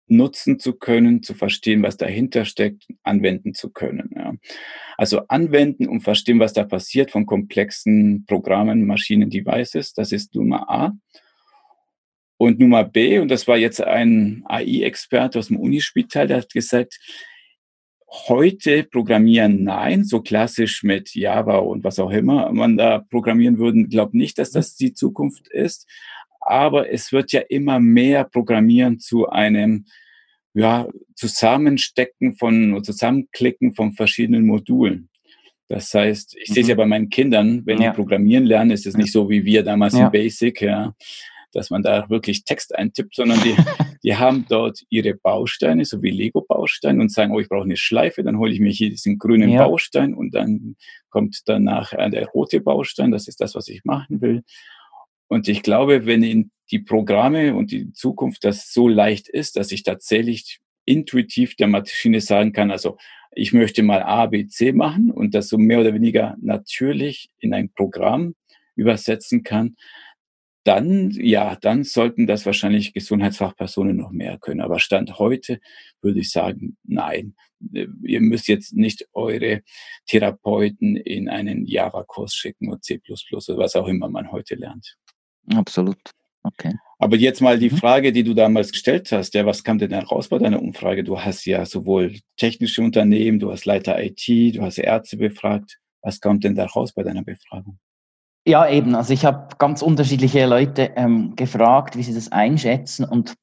[0.08, 4.10] nutzen zu können, zu verstehen, was dahinter steckt, anwenden zu können.
[4.14, 4.34] Ja.
[4.96, 10.70] Also anwenden und verstehen, was da passiert von komplexen Programmen, Maschinen, Devices, das ist Nummer
[10.70, 10.92] A.
[12.38, 17.00] Und Nummer B, und das war jetzt ein AI-Experte aus dem Unispital, der hat gesagt,
[18.28, 23.88] heute programmieren nein, so klassisch mit Java und was auch immer man da programmieren würden,
[23.88, 25.88] glaubt nicht, dass das die Zukunft ist
[26.46, 29.86] aber es wird ja immer mehr Programmieren zu einem
[30.54, 35.10] ja, Zusammenstecken von Zusammenklicken von verschiedenen Modulen.
[35.68, 36.54] Das heißt, ich mhm.
[36.54, 37.90] sehe es ja bei meinen Kindern, wenn ja.
[37.90, 40.06] die programmieren lernen, ist es nicht so wie wir damals ja.
[40.06, 40.94] in Basic, ja,
[41.52, 43.56] dass man da wirklich Text eintippt, sondern die,
[44.04, 48.22] die haben dort ihre Bausteine, so wie Lego-Bausteine und sagen, oh, ich brauche eine Schleife,
[48.22, 49.66] dann hole ich mir hier diesen grünen ja.
[49.66, 50.76] Baustein und dann
[51.10, 54.42] kommt danach der rote Baustein, das ist das, was ich machen will.
[55.28, 59.72] Und ich glaube, wenn in die Programme und die Zukunft das so leicht ist, dass
[59.72, 62.96] ich tatsächlich intuitiv der Maschine sagen kann, also
[63.32, 67.52] ich möchte mal A, B, C machen und das so mehr oder weniger natürlich in
[67.52, 68.34] ein Programm
[68.76, 69.76] übersetzen kann,
[70.64, 74.60] dann, ja, dann sollten das wahrscheinlich Gesundheitsfachpersonen noch mehr können.
[74.60, 75.60] Aber Stand heute
[76.02, 77.36] würde ich sagen, nein.
[78.02, 79.62] Ihr müsst jetzt nicht eure
[80.06, 84.96] Therapeuten in einen Java-Kurs schicken oder C++ oder was auch immer man heute lernt.
[85.54, 85.98] Absolut.
[86.42, 86.74] Okay.
[86.98, 87.76] Aber jetzt mal die mhm.
[87.76, 91.04] Frage, die du damals gestellt hast, ja, was kam denn da raus bei deiner Umfrage?
[91.04, 95.78] Du hast ja sowohl technische Unternehmen, du hast Leiter IT, du hast Ärzte befragt.
[96.02, 97.78] Was kommt denn da raus bei deiner Befragung?
[98.46, 98.94] Ja, eben.
[98.94, 103.04] Also ich habe ganz unterschiedliche Leute ähm, gefragt, wie sie das einschätzen.
[103.04, 103.34] Und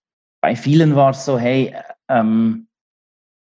[0.42, 1.76] bei vielen war es so, hey,
[2.08, 2.68] ähm,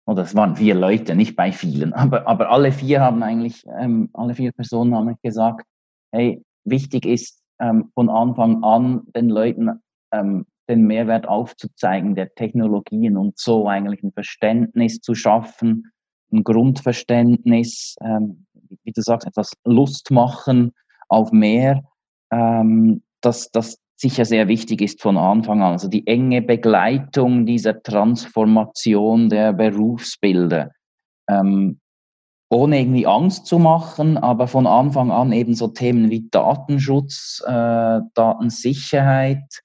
[0.07, 4.11] oder es waren vier Leute, nicht bei vielen, aber, aber alle vier haben eigentlich, ähm,
[4.12, 5.66] alle vier Personen haben gesagt,
[6.12, 9.81] hey, wichtig ist, ähm, von Anfang an den Leuten
[10.12, 15.92] ähm, den Mehrwert aufzuzeigen der Technologien und so eigentlich ein Verständnis zu schaffen
[16.33, 18.47] ein Grundverständnis, ähm,
[18.85, 20.73] wie du sagst, etwas Lust machen
[21.09, 21.83] auf mehr,
[22.31, 25.73] ähm, das, das sicher sehr wichtig ist von Anfang an.
[25.73, 30.71] Also die enge Begleitung dieser Transformation der Berufsbilder.
[31.29, 31.81] Ähm,
[32.49, 38.01] ohne irgendwie Angst zu machen, aber von Anfang an eben so Themen wie Datenschutz, äh,
[38.15, 39.63] Datensicherheit,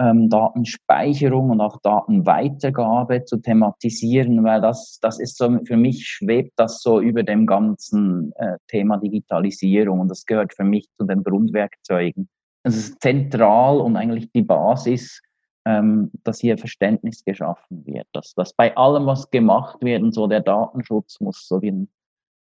[0.00, 6.52] ähm, Datenspeicherung und auch Datenweitergabe zu thematisieren, weil das, das ist so, für mich schwebt
[6.56, 11.22] das so über dem ganzen äh, Thema Digitalisierung und das gehört für mich zu den
[11.22, 12.28] Grundwerkzeugen.
[12.64, 15.20] Es ist zentral und eigentlich die Basis,
[15.64, 20.26] ähm, dass hier Verständnis geschaffen wird, dass, dass bei allem, was gemacht wird, und so
[20.26, 21.88] der Datenschutz muss so wie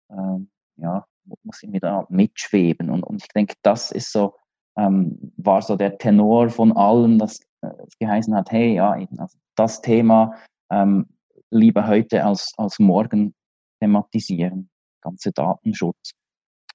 [0.09, 1.05] ein, äh, ja,
[1.43, 4.35] muss irgendwie da mitschweben und, und ich denke, das ist so,
[4.77, 9.37] ähm, war so der Tenor von allem, dass äh, es geheißen hat, hey, ja, also
[9.55, 10.35] das Thema
[10.69, 11.07] ähm,
[11.49, 13.33] lieber heute als, als morgen
[13.79, 14.69] thematisieren,
[15.01, 16.11] ganze Datenschutz.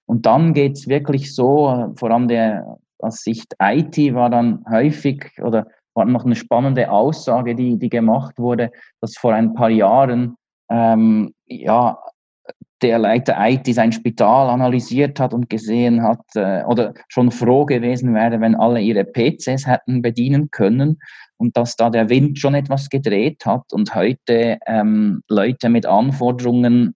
[0.07, 4.65] Und dann geht es wirklich so, äh, vor allem der aus Sicht IT war dann
[4.69, 9.71] häufig oder war noch eine spannende Aussage, die, die gemacht wurde, dass vor ein paar
[9.71, 10.37] Jahren
[10.71, 11.99] ähm, ja,
[12.83, 18.15] der Leiter IT sein Spital analysiert hat und gesehen hat äh, oder schon froh gewesen
[18.15, 20.99] wäre, wenn alle ihre PCs hätten bedienen können
[21.37, 26.95] und dass da der Wind schon etwas gedreht hat und heute ähm, Leute mit Anforderungen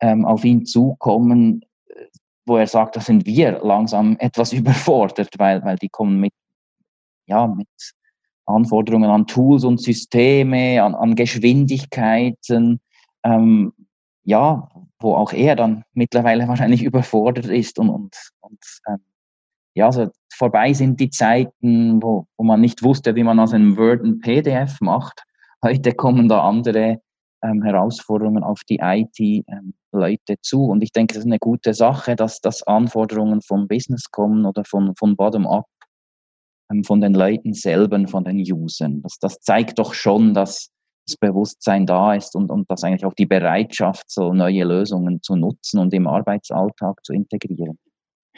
[0.00, 1.64] ähm, auf ihn zukommen,
[2.46, 6.32] wo er sagt, da sind wir langsam etwas überfordert, weil, weil die kommen mit,
[7.26, 7.68] ja, mit
[8.46, 12.80] Anforderungen an Tools und Systeme, an, an Geschwindigkeiten,
[13.24, 13.72] ähm,
[14.24, 14.68] ja,
[15.00, 18.58] wo auch er dann mittlerweile wahrscheinlich überfordert ist und, und, und
[18.88, 18.98] ähm,
[19.74, 23.76] ja, also vorbei sind die Zeiten, wo, wo man nicht wusste, wie man aus einem
[23.76, 25.22] Word ein PDF macht.
[25.64, 27.00] Heute kommen da andere
[27.42, 30.64] ähm, Herausforderungen auf die IT-Leute ähm, zu.
[30.64, 34.64] Und ich denke, das ist eine gute Sache, dass, dass Anforderungen vom Business kommen oder
[34.64, 35.66] von, von Bottom-up,
[36.70, 39.02] ähm, von den Leuten selber, von den Usern.
[39.02, 40.79] Das, das zeigt doch schon, dass das
[41.16, 45.78] Bewusstsein da ist und, und dass eigentlich auch die Bereitschaft, so neue Lösungen zu nutzen
[45.78, 47.78] und im Arbeitsalltag zu integrieren.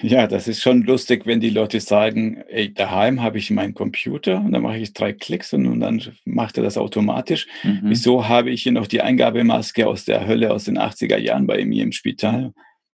[0.00, 4.38] Ja, das ist schon lustig, wenn die Leute sagen, ey, daheim habe ich meinen Computer
[4.38, 7.46] und dann mache ich drei Klicks und, und dann macht er das automatisch.
[7.62, 7.82] Mhm.
[7.84, 11.64] Wieso habe ich hier noch die Eingabemaske aus der Hölle aus den 80er Jahren bei
[11.64, 12.52] mir im Spital?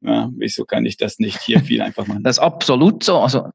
[0.03, 2.23] Ja, wieso kann ich das nicht hier viel einfach machen?
[2.23, 3.19] Das ist absolut so.
[3.19, 3.49] Also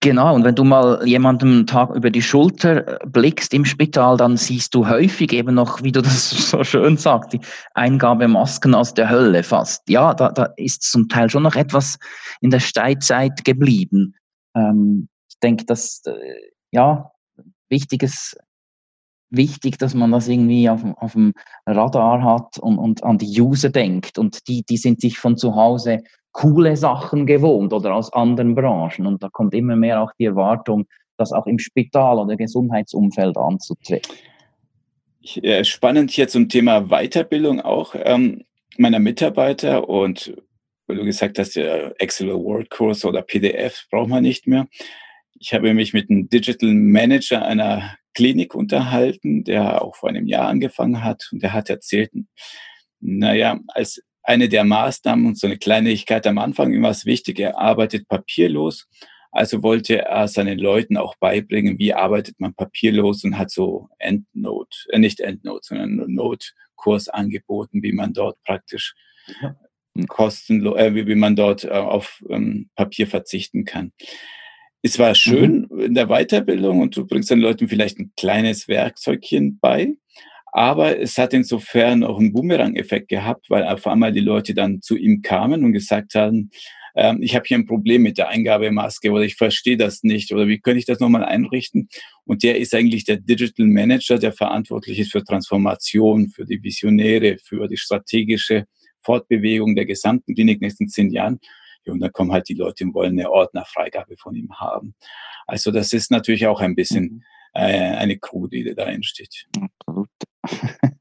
[0.00, 4.38] Genau, und wenn du mal jemandem Tag über die Schulter äh, blickst im Spital, dann
[4.38, 7.40] siehst du häufig eben noch, wie du das so schön sagst, die
[7.74, 9.82] Eingabemasken aus der Hölle fast.
[9.88, 11.98] Ja, da, da ist zum Teil schon noch etwas
[12.40, 14.14] in der Steinzeit geblieben.
[14.56, 16.12] Ähm, ich denke, dass, äh,
[16.70, 17.10] ja,
[17.68, 18.36] wichtiges,
[19.28, 21.34] wichtig, dass man das irgendwie auf, auf dem
[21.66, 24.18] Radar hat und, und an die User denkt.
[24.18, 26.02] Und die, die sind sich von zu Hause
[26.34, 29.06] coole Sachen gewohnt oder aus anderen Branchen.
[29.06, 34.14] Und da kommt immer mehr auch die Erwartung, das auch im Spital oder Gesundheitsumfeld anzutreten.
[35.36, 38.44] Äh, spannend hier zum Thema Weiterbildung auch ähm,
[38.76, 40.34] meiner Mitarbeiter und
[40.86, 44.66] weil du gesagt hast, der Excel World Kurs oder PDF braucht man nicht mehr.
[45.38, 50.48] Ich habe mich mit einem Digital Manager einer Klinik unterhalten, der auch vor einem Jahr
[50.48, 52.10] angefangen hat und der hat erzählt,
[53.00, 57.38] naja, als eine der Maßnahmen und so eine Kleinigkeit am Anfang ihm war es wichtig,
[57.38, 58.88] er arbeitet papierlos.
[59.30, 64.76] Also wollte er seinen Leuten auch beibringen, wie arbeitet man papierlos und hat so Endnote,
[64.90, 68.94] äh nicht Endnote, sondern Note-Kurs angeboten, wie man dort praktisch
[69.42, 69.56] ja.
[70.06, 73.92] kostenlos, äh, wie, wie man dort äh, auf ähm, Papier verzichten kann.
[74.82, 75.80] Es war schön mhm.
[75.80, 79.94] in der Weiterbildung und du bringst den Leuten vielleicht ein kleines Werkzeugchen bei,
[80.54, 84.96] aber es hat insofern auch einen Boomerang-Effekt gehabt, weil auf einmal die Leute dann zu
[84.96, 86.50] ihm kamen und gesagt haben,
[86.94, 90.46] ähm, ich habe hier ein Problem mit der Eingabemaske oder ich verstehe das nicht oder
[90.46, 91.88] wie könnte ich das nochmal einrichten?
[92.24, 97.36] Und der ist eigentlich der Digital Manager, der verantwortlich ist für Transformation, für die Visionäre,
[97.42, 98.66] für die strategische
[99.00, 101.40] Fortbewegung der gesamten Klinik in den nächsten zehn Jahren.
[101.84, 104.94] Ja, und dann kommen halt die Leute und wollen eine Ordnerfreigabe von ihm haben.
[105.48, 107.22] Also das ist natürlich auch ein bisschen mhm.
[107.54, 109.48] äh, eine Crew, die da entsteht.
[109.60, 110.08] Absolut.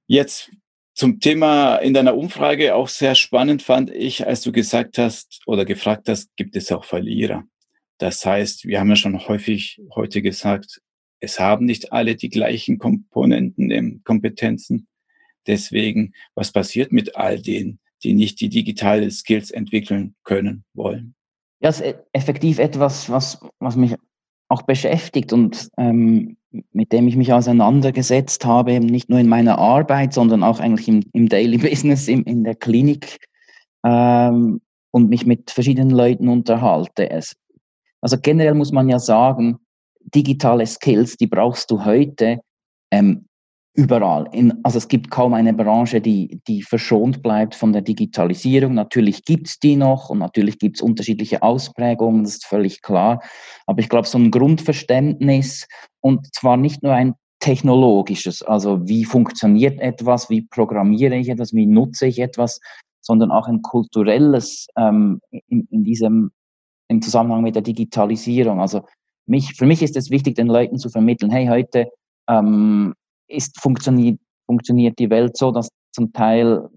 [0.08, 0.52] Jetzt
[0.96, 5.66] zum Thema in deiner Umfrage auch sehr spannend fand ich, als du gesagt hast oder
[5.66, 7.44] gefragt hast, gibt es auch Verlierer?
[7.98, 10.82] Das heißt, wir haben ja schon häufig heute gesagt,
[11.20, 14.88] es haben nicht alle die gleichen Komponenten, Kompetenzen.
[15.48, 21.16] Deswegen, was passiert mit all denen, die nicht die digitalen Skills entwickeln können wollen?
[21.60, 23.96] Ja, ist effektiv etwas, was, was mich
[24.50, 26.38] auch beschäftigt und ähm,
[26.72, 31.04] mit dem ich mich auseinandergesetzt habe, nicht nur in meiner Arbeit, sondern auch eigentlich im,
[31.14, 33.20] im Daily Business, im, in der Klinik
[33.84, 34.62] ähm,
[34.92, 37.10] und mich mit verschiedenen Leuten unterhalte.
[37.10, 37.36] Es,
[38.02, 39.60] also generell muss man ja sagen,
[40.14, 42.40] digitale Skills, die brauchst du heute
[42.92, 43.26] ähm,
[43.74, 44.30] überall.
[44.32, 48.74] In, also es gibt kaum eine Branche, die, die verschont bleibt von der Digitalisierung.
[48.76, 53.22] Natürlich gibt es die noch und natürlich gibt es unterschiedliche Ausprägungen, das ist völlig klar.
[53.66, 55.68] Aber ich glaube, so ein Grundverständnis
[56.02, 61.66] und zwar nicht nur ein technologisches, also wie funktioniert etwas, wie programmiere ich etwas, wie
[61.66, 62.60] nutze ich etwas,
[63.02, 66.32] sondern auch ein kulturelles ähm, in, in diesem
[66.90, 68.62] im Zusammenhang mit der Digitalisierung.
[68.62, 68.82] Also
[69.26, 71.90] mich, für mich ist es wichtig, den Leuten zu vermitteln, hey, heute
[72.30, 72.94] ähm,
[73.34, 76.70] ist, funktioniert, funktioniert die Welt so, dass zum Teil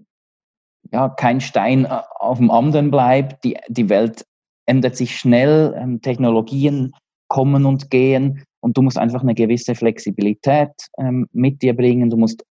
[0.91, 3.43] ja, kein Stein äh, auf dem anderen bleibt.
[3.43, 4.25] Die, die Welt
[4.65, 6.93] ändert sich schnell, ähm, Technologien
[7.29, 12.09] kommen und gehen und du musst einfach eine gewisse Flexibilität ähm, mit dir bringen.
[12.09, 12.43] Du musst,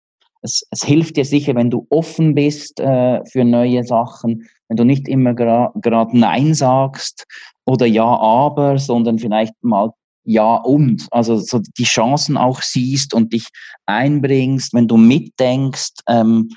[0.41, 4.83] es, es hilft dir sicher, wenn du offen bist äh, für neue Sachen, wenn du
[4.83, 7.25] nicht immer gerade Nein sagst
[7.65, 9.91] oder Ja, aber, sondern vielleicht mal
[10.25, 13.47] ja und, also so die Chancen auch siehst und dich
[13.85, 15.93] einbringst, wenn du mitdenkst.
[16.07, 16.49] Ähm,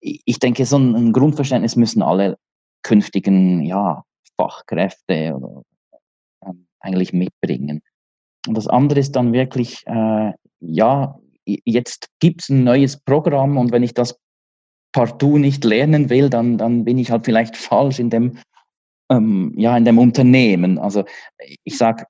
[0.00, 2.38] ich denke, so ein, Grundverständnis müssen alle
[2.82, 4.02] künftigen ja,
[4.36, 5.62] Fachkräfte oder,
[6.44, 7.82] ähm, eigentlich mitbringen.
[8.46, 13.72] Und das andere ist dann wirklich, äh, ja, jetzt gibt es ein neues Programm und
[13.72, 14.18] wenn ich das
[14.92, 18.38] partout nicht lernen will, dann, dann bin ich halt vielleicht falsch in dem,
[19.10, 20.78] ähm, ja, in dem Unternehmen.
[20.78, 21.04] Also
[21.64, 22.06] ich sage,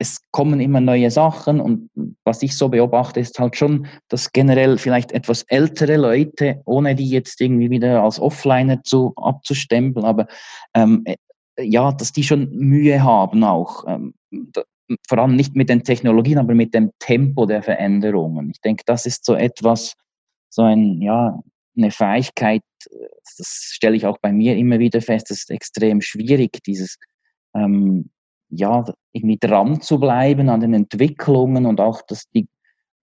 [0.00, 1.90] es kommen immer neue Sachen und
[2.24, 7.10] was ich so beobachte, ist halt schon, dass generell vielleicht etwas ältere Leute, ohne die
[7.10, 10.26] jetzt irgendwie wieder als Offliner zu, abzustempeln, aber
[10.74, 11.16] ähm, äh,
[11.60, 13.84] ja, dass die schon Mühe haben auch.
[13.86, 14.62] Ähm, da,
[15.06, 18.50] vor allem nicht mit den Technologien, aber mit dem Tempo der Veränderungen.
[18.50, 19.94] Ich denke, das ist so etwas,
[20.48, 21.38] so ein, ja,
[21.76, 22.62] eine Fähigkeit,
[23.36, 26.96] das stelle ich auch bei mir immer wieder fest, das ist extrem schwierig, dieses
[27.54, 28.10] ähm,
[28.50, 32.48] ja, irgendwie dran zu bleiben an den Entwicklungen und auch dass die,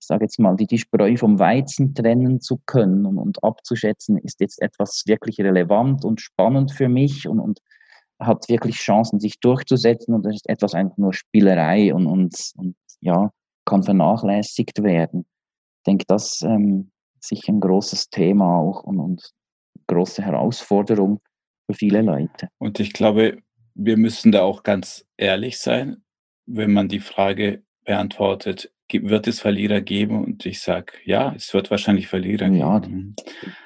[0.01, 4.19] ich sage jetzt mal, die, die Spreu vom Weizen trennen zu können und, und abzuschätzen,
[4.19, 7.61] ist jetzt etwas wirklich relevant und spannend für mich und, und
[8.19, 12.77] hat wirklich Chancen, sich durchzusetzen und das ist etwas einfach nur Spielerei und, und, und
[13.01, 13.31] ja,
[13.65, 15.27] kann vernachlässigt werden.
[15.79, 19.31] Ich denke, das ähm, ist sicher ein großes Thema auch und, und
[19.87, 21.21] große Herausforderung
[21.67, 22.49] für viele Leute.
[22.59, 23.39] Und ich glaube,
[23.75, 26.03] wir müssen da auch ganz ehrlich sein,
[26.47, 30.23] wenn man die Frage beantwortet, wird es Verlierer geben?
[30.23, 33.17] Und ich sage, ja, es wird wahrscheinlich Verlierer ja, geben.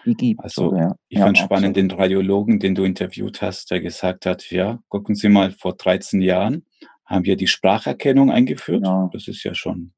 [0.07, 0.95] Die, die also ja.
[1.09, 5.15] ich ja, fand spannend den Radiologen, den du interviewt hast, der gesagt hat, ja, gucken
[5.15, 6.65] Sie mal, vor 13 Jahren
[7.05, 8.85] haben wir die Spracherkennung eingeführt.
[9.13, 9.93] Das ist ja schon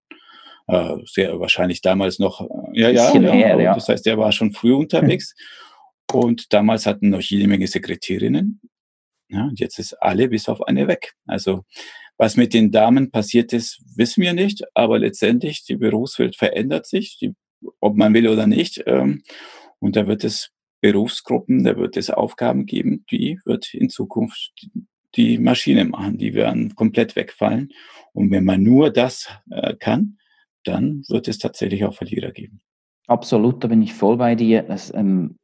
[0.66, 4.52] äh, sehr wahrscheinlich damals noch, äh, ja, ja, her, ja, das heißt, er war schon
[4.52, 5.34] früh unterwegs.
[6.12, 8.60] Und damals hatten noch jede Menge Sekretärinnen
[9.30, 11.14] ja, und jetzt ist alle bis auf eine weg.
[11.26, 11.64] Also
[12.18, 17.16] was mit den Damen passiert ist, wissen wir nicht, aber letztendlich die Berufswelt verändert sich,
[17.18, 17.32] die,
[17.80, 18.82] ob man will oder nicht.
[18.86, 19.22] Ähm,
[19.78, 24.52] und da wird es Berufsgruppen, da wird es Aufgaben geben, die wird in Zukunft
[25.16, 27.70] die Maschine machen, die werden komplett wegfallen.
[28.12, 30.18] Und wenn man nur das äh, kann,
[30.64, 32.60] dann wird es tatsächlich auch Verlierer geben.
[33.06, 34.62] Absolut, da bin ich voll bei dir.
[34.62, 35.36] Das, ähm,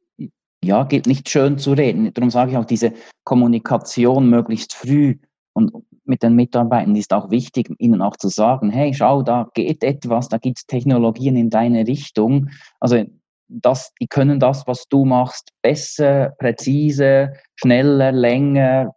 [0.63, 2.13] ja, geht nicht schön zu reden.
[2.13, 2.93] Darum sage ich auch, diese
[3.23, 5.17] Kommunikation möglichst früh
[5.53, 5.71] und
[6.03, 10.29] mit den Mitarbeitern ist auch wichtig, ihnen auch zu sagen, hey, schau, da geht etwas,
[10.29, 12.49] da gibt es Technologien in deine Richtung.
[12.79, 13.03] Also
[13.49, 18.93] das, die können das, was du machst, besser, präzise, schneller, länger,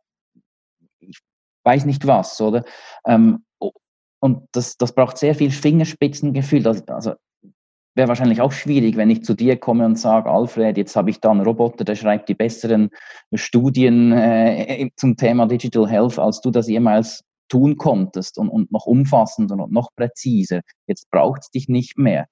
[1.01, 1.18] ich
[1.64, 2.64] weiß nicht was, oder?
[3.07, 3.44] Ähm,
[4.20, 6.66] und das, das braucht sehr viel Fingerspitzengefühl.
[6.66, 7.14] Also
[7.94, 11.20] wäre wahrscheinlich auch schwierig, wenn ich zu dir komme und sage, Alfred, jetzt habe ich
[11.20, 12.90] da einen Roboter, der schreibt die besseren
[13.35, 18.87] Studien äh, zum Thema Digital Health, als du das jemals tun konntest und, und noch
[18.87, 20.61] umfassender und noch präziser.
[20.87, 22.26] Jetzt braucht es dich nicht mehr.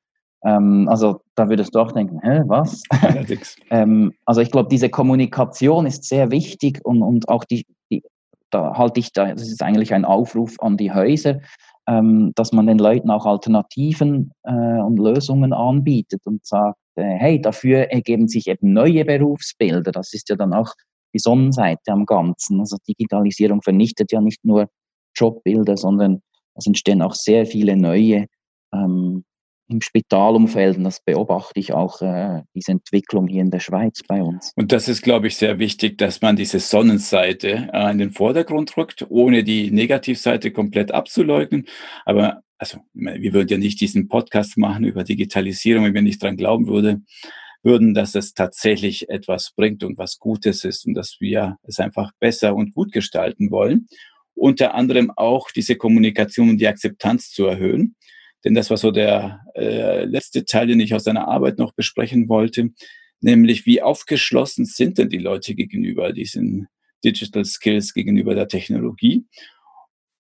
[0.45, 2.83] Ähm, also da würdest du auch denken, hä, was?
[3.71, 8.03] ähm, also ich glaube, diese Kommunikation ist sehr wichtig und, und auch die, die
[8.51, 11.41] da halte ich da, das ist eigentlich ein Aufruf an die Häuser,
[11.89, 17.41] ähm, dass man den Leuten auch Alternativen äh, und Lösungen anbietet und sagt, äh, hey,
[17.41, 19.91] dafür ergeben sich eben neue Berufsbilder.
[19.91, 20.75] Das ist ja dann auch
[21.15, 22.61] die Sonnenseite am Ganzen.
[22.61, 24.69] Also Digitalisierung vernichtet ja nicht nur
[25.17, 26.21] Jobbilder, sondern
[26.55, 28.27] es entstehen auch sehr viele neue
[28.75, 29.25] ähm,
[29.69, 34.23] im Spitalumfeld und das beobachte ich auch, äh, diese Entwicklung hier in der Schweiz bei
[34.23, 34.53] uns.
[34.57, 38.77] Und das ist, glaube ich, sehr wichtig, dass man diese Sonnenseite äh, in den Vordergrund
[38.77, 41.67] rückt, ohne die Negativseite komplett abzuleugnen.
[42.05, 46.37] Aber also wir würden ja nicht diesen Podcast machen über Digitalisierung, wenn wir nicht dran
[46.37, 47.03] glauben würde,
[47.63, 52.13] würden, dass es tatsächlich etwas bringt und was Gutes ist und dass wir es einfach
[52.19, 53.87] besser und gut gestalten wollen.
[54.35, 57.97] Unter anderem auch diese Kommunikation und die Akzeptanz zu erhöhen.
[58.45, 62.29] Denn das war so der äh, letzte Teil, den ich aus seiner Arbeit noch besprechen
[62.29, 62.71] wollte,
[63.21, 66.69] nämlich wie aufgeschlossen sind denn die Leute gegenüber diesen
[67.05, 69.25] Digital Skills, gegenüber der Technologie.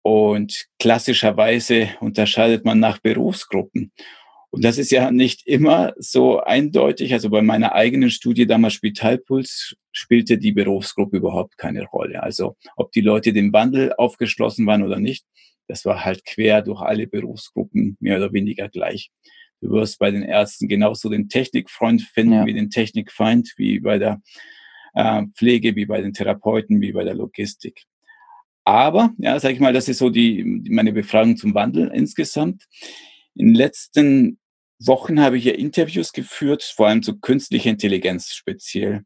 [0.03, 3.93] Und klassischerweise unterscheidet man nach Berufsgruppen.
[4.51, 7.12] Und das ist ja nicht immer so eindeutig.
[7.12, 12.23] Also bei meiner eigenen Studie damals Spitalpuls spielte die Berufsgruppe überhaupt keine Rolle.
[12.23, 15.27] Also ob die Leute dem Wandel aufgeschlossen waren oder nicht,
[15.69, 19.11] das war halt quer durch alle Berufsgruppen mehr oder weniger gleich.
[19.61, 22.47] Du wirst bei den Ärzten genauso den Technikfreund finden ja.
[22.47, 24.21] wie den Technikfeind, wie bei der
[24.95, 27.85] äh, Pflege, wie bei den Therapeuten, wie bei der Logistik.
[28.64, 32.64] Aber, ja, sag ich mal, das ist so die, meine Befragung zum Wandel insgesamt.
[33.35, 34.39] In den letzten
[34.79, 39.05] Wochen habe ich ja Interviews geführt, vor allem zu künstlicher Intelligenz speziell.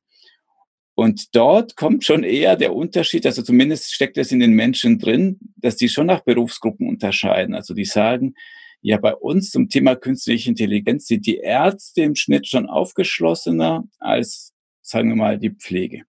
[1.02, 5.36] Und dort kommt schon eher der Unterschied, also zumindest steckt es in den Menschen drin,
[5.56, 7.56] dass die schon nach Berufsgruppen unterscheiden.
[7.56, 8.34] Also die sagen,
[8.82, 14.52] ja, bei uns zum Thema künstliche Intelligenz sind die Ärzte im Schnitt schon aufgeschlossener als,
[14.80, 16.04] sagen wir mal, die Pflege.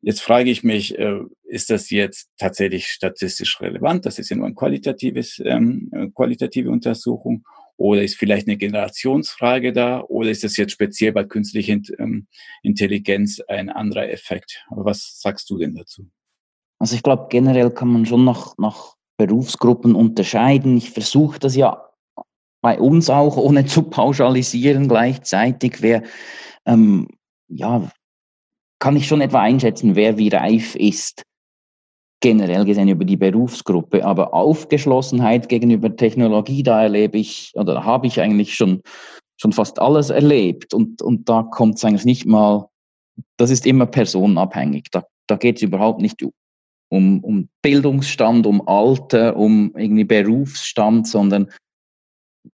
[0.00, 4.06] Jetzt frage ich mich, äh, ist das jetzt tatsächlich statistisch relevant?
[4.06, 7.44] Das ist ja nur ein qualitatives, ähm, äh, qualitative Untersuchung.
[7.82, 10.02] Oder ist vielleicht eine Generationsfrage da?
[10.02, 12.28] Oder ist das jetzt speziell bei künstlicher ähm,
[12.62, 14.64] Intelligenz ein anderer Effekt?
[14.70, 16.08] Was sagst du denn dazu?
[16.78, 20.76] Also ich glaube, generell kann man schon nach, nach Berufsgruppen unterscheiden.
[20.76, 21.90] Ich versuche das ja
[22.60, 25.82] bei uns auch, ohne zu pauschalisieren gleichzeitig.
[25.82, 26.04] Wer
[26.64, 27.08] ähm,
[27.48, 27.90] ja,
[28.78, 31.24] kann ich schon etwa einschätzen, wer wie reif ist,
[32.22, 34.04] generell gesehen über die Berufsgruppe.
[34.04, 38.80] Aber Aufgeschlossenheit gegenüber Technologie, da erlebe ich oder habe ich eigentlich schon,
[39.36, 40.72] schon fast alles erlebt.
[40.72, 42.68] Und, und da kommt es eigentlich nicht mal,
[43.36, 44.86] das ist immer personenabhängig.
[44.90, 46.24] Da, da geht es überhaupt nicht
[46.88, 51.48] um, um Bildungsstand, um Alter, um irgendwie Berufsstand, sondern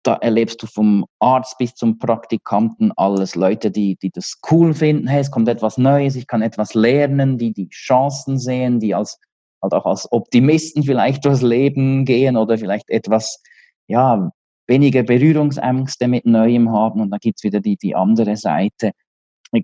[0.02, 3.34] da erlebst du vom Arzt bis zum Praktikanten alles.
[3.34, 7.38] Leute, die, die das cool finden, hey, es kommt etwas Neues, ich kann etwas lernen,
[7.38, 9.18] die die Chancen sehen, die als,
[9.62, 13.42] halt auch als Optimisten vielleicht durchs Leben gehen oder vielleicht etwas,
[13.86, 14.30] ja,
[14.66, 17.00] weniger Berührungsängste mit Neuem haben.
[17.00, 18.92] Und da gibt's wieder die, die andere Seite.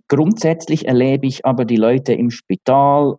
[0.09, 3.17] Grundsätzlich erlebe ich aber die Leute im Spital,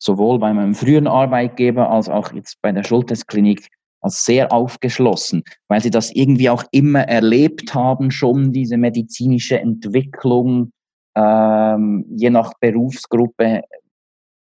[0.00, 3.66] sowohl bei meinem früheren Arbeitgeber als auch jetzt bei der Schultesklinik,
[4.00, 10.70] als sehr aufgeschlossen, weil sie das irgendwie auch immer erlebt haben, schon diese medizinische Entwicklung,
[11.16, 13.62] ähm, je nach Berufsgruppe.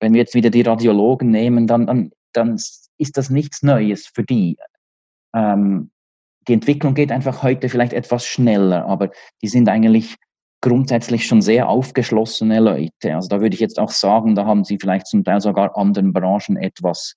[0.01, 4.25] Wenn wir jetzt wieder die Radiologen nehmen, dann, dann, dann ist das nichts Neues für
[4.25, 4.57] die.
[5.35, 5.91] Ähm,
[6.49, 9.11] die Entwicklung geht einfach heute vielleicht etwas schneller, aber
[9.43, 10.17] die sind eigentlich
[10.61, 13.15] grundsätzlich schon sehr aufgeschlossene Leute.
[13.15, 16.13] Also da würde ich jetzt auch sagen, da haben sie vielleicht zum Teil sogar anderen
[16.13, 17.15] Branchen etwas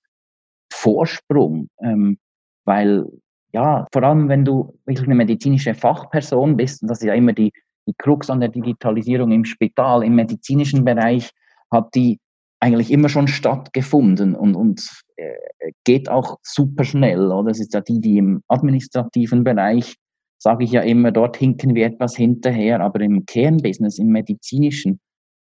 [0.72, 1.68] Vorsprung.
[1.82, 2.18] Ähm,
[2.64, 3.06] weil
[3.52, 7.32] ja, vor allem wenn du wirklich eine medizinische Fachperson bist, und das ist ja immer
[7.32, 7.52] die,
[7.86, 11.30] die Krux an der Digitalisierung im Spital, im medizinischen Bereich,
[11.72, 12.18] hat die
[12.60, 17.32] eigentlich immer schon stattgefunden und, und äh, geht auch super schnell.
[17.32, 17.50] Oder?
[17.50, 19.96] Das ist ja die, die im administrativen Bereich,
[20.38, 25.00] sage ich ja immer, dort hinken wir etwas hinterher, aber im Kernbusiness, im medizinischen,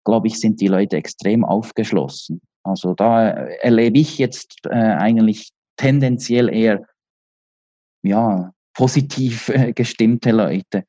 [0.05, 2.41] glaube ich, sind die Leute extrem aufgeschlossen.
[2.63, 6.85] Also da erlebe ich jetzt äh, eigentlich tendenziell eher
[8.03, 10.83] ja, positiv äh, gestimmte Leute.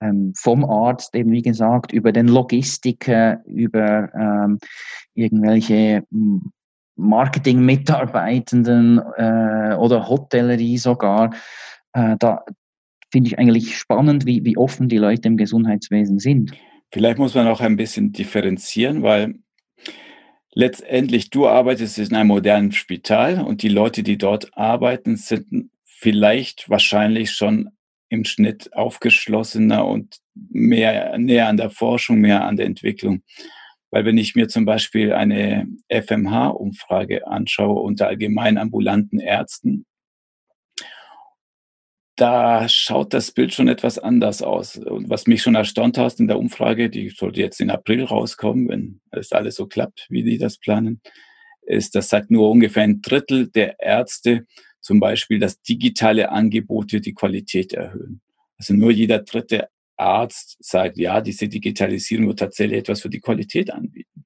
[0.00, 4.58] Ähm, vom Arzt eben, wie gesagt, über den Logistiker, über ähm,
[5.14, 6.52] irgendwelche hm,
[6.96, 11.34] Marketing-Mitarbeitenden äh, oder Hotellerie sogar.
[11.92, 12.44] Äh, da
[13.10, 16.52] finde ich eigentlich spannend, wie, wie offen die Leute im Gesundheitswesen sind.
[16.92, 19.34] Vielleicht muss man auch ein bisschen differenzieren, weil
[20.52, 26.68] letztendlich du arbeitest in einem modernen Spital und die Leute, die dort arbeiten, sind vielleicht
[26.68, 27.70] wahrscheinlich schon
[28.08, 33.22] im Schnitt aufgeschlossener und mehr näher an der Forschung, mehr an der Entwicklung.
[33.90, 39.86] Weil wenn ich mir zum Beispiel eine FMH-Umfrage anschaue unter allgemein ambulanten Ärzten,
[42.16, 44.76] da schaut das Bild schon etwas anders aus.
[44.76, 48.68] Und was mich schon erstaunt hat in der Umfrage, die sollte jetzt in April rauskommen,
[48.68, 51.02] wenn es alles so klappt, wie die das planen,
[51.62, 54.46] ist, das sagt nur ungefähr ein Drittel der Ärzte
[54.86, 58.20] zum Beispiel, dass digitale Angebote die Qualität erhöhen.
[58.56, 63.72] Also nur jeder dritte Arzt sagt, ja, diese Digitalisierung wird tatsächlich etwas für die Qualität
[63.72, 64.24] anbieten.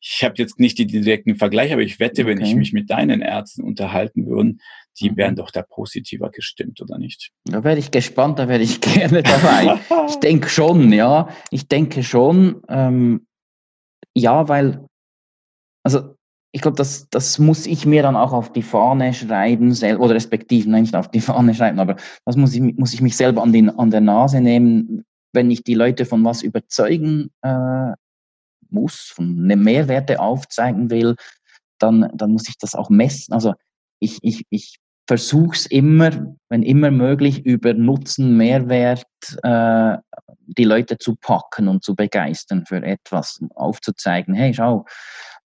[0.00, 2.30] Ich habe jetzt nicht die direkten Vergleich, aber ich wette, okay.
[2.30, 4.54] wenn ich mich mit deinen Ärzten unterhalten würde,
[4.98, 5.16] die mhm.
[5.18, 7.30] wären doch da positiver gestimmt, oder nicht?
[7.44, 9.80] Da werde ich gespannt, da wäre ich gerne dabei.
[10.08, 11.28] ich denke schon, ja.
[11.50, 13.26] Ich denke schon, ähm,
[14.14, 14.86] ja, weil,
[15.82, 16.13] also
[16.54, 20.70] ich glaube, das, das muss ich mir dann auch auf die Fahne schreiben, oder respektive,
[20.70, 23.52] nein, nicht auf die Fahne schreiben, aber das muss ich, muss ich mich selber an,
[23.52, 27.92] den, an der Nase nehmen, wenn ich die Leute von was überzeugen äh,
[28.70, 31.16] muss, von einem Mehrwerte aufzeigen will,
[31.80, 33.34] dann, dann muss ich das auch messen.
[33.34, 33.54] Also
[33.98, 34.76] ich, ich, ich
[35.08, 39.04] versuche es immer, wenn immer möglich, über Nutzen, Mehrwert
[39.42, 39.96] äh,
[40.46, 44.84] die Leute zu packen und zu begeistern für etwas, aufzuzeigen, hey, schau,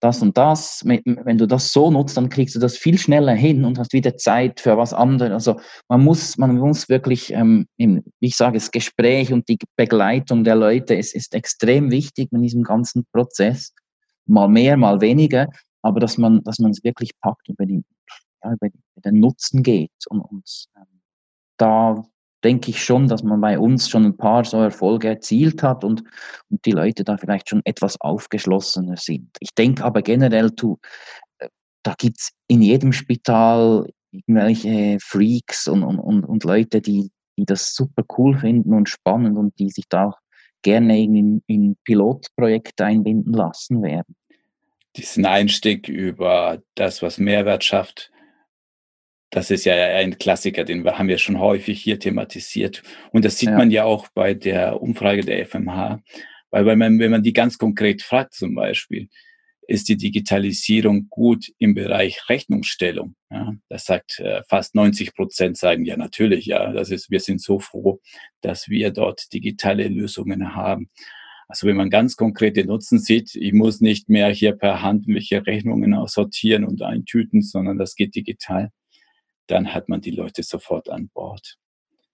[0.00, 3.64] das und das, wenn du das so nutzt, dann kriegst du das viel schneller hin
[3.64, 5.32] und hast wieder Zeit für was anderes.
[5.32, 10.44] Also man muss, man muss wirklich, ähm, wie ich sage, das Gespräch und die Begleitung
[10.44, 13.74] der Leute ist, ist extrem wichtig in diesem ganzen Prozess.
[14.26, 15.48] Mal mehr, mal weniger,
[15.82, 18.68] aber dass man, dass man es wirklich packt über, ja, über
[19.04, 19.90] den Nutzen geht.
[20.08, 21.00] Und, und ähm,
[21.58, 22.02] da
[22.44, 26.02] denke ich schon, dass man bei uns schon ein paar so Erfolge erzielt hat und,
[26.48, 29.28] und die Leute da vielleicht schon etwas aufgeschlossener sind.
[29.40, 30.78] Ich denke aber generell, du,
[31.38, 31.48] äh,
[31.82, 37.44] da gibt es in jedem Spital irgendwelche Freaks und, und, und, und Leute, die, die
[37.44, 40.18] das super cool finden und spannend und die sich da auch
[40.62, 44.16] gerne in, in Pilotprojekte einbinden lassen werden.
[44.96, 48.10] Diesen Einstieg über das, was Mehrwert schafft,
[49.30, 52.82] das ist ja ein Klassiker, den wir haben ja schon häufig hier thematisiert.
[53.12, 53.56] Und das sieht ja.
[53.56, 56.02] man ja auch bei der Umfrage der FMH.
[56.50, 59.08] Weil wenn man, wenn man die ganz konkret fragt zum Beispiel,
[59.68, 63.14] ist die Digitalisierung gut im Bereich Rechnungsstellung?
[63.30, 66.72] Ja, das sagt äh, fast 90 Prozent sagen ja natürlich, ja.
[66.72, 68.00] Das ist, wir sind so froh,
[68.40, 70.90] dass wir dort digitale Lösungen haben.
[71.46, 75.46] Also wenn man ganz konkrete Nutzen sieht, ich muss nicht mehr hier per Hand welche
[75.46, 78.72] Rechnungen aussortieren und eintüten, sondern das geht digital
[79.50, 81.56] dann hat man die Leute sofort an Bord.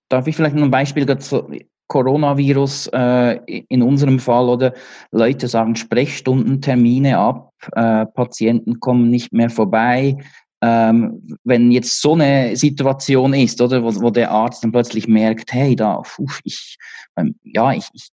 [0.08, 1.48] Darf ich vielleicht noch ein Beispiel dazu?
[1.88, 3.36] Coronavirus äh,
[3.68, 4.74] in unserem Fall oder
[5.12, 10.16] Leute sagen Sprechstundentermine ab, äh, Patienten kommen nicht mehr vorbei.
[10.62, 15.52] Ähm, wenn jetzt so eine Situation ist, oder wo, wo der Arzt dann plötzlich merkt,
[15.52, 16.76] hey, da, uff, ich,
[17.16, 18.08] ähm, ja, ich, ich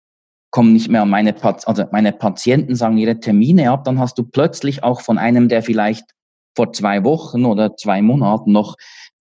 [0.51, 4.19] komme nicht mehr an meine, Pat also meine Patienten sagen ihre Termine ab, dann hast
[4.19, 6.05] du plötzlich auch von einem, der vielleicht
[6.55, 8.77] vor zwei Wochen oder zwei Monaten noch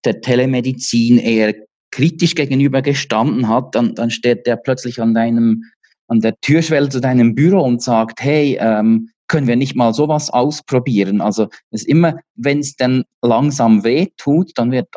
[0.05, 1.53] der Telemedizin eher
[1.91, 5.63] kritisch gegenüber gestanden hat, dann, dann steht der plötzlich an deinem,
[6.07, 10.29] an der Türschwelle zu deinem Büro und sagt, hey, ähm, können wir nicht mal sowas
[10.29, 11.21] ausprobieren?
[11.21, 14.89] Also es immer, wenn es dann langsam weh tut, dann wird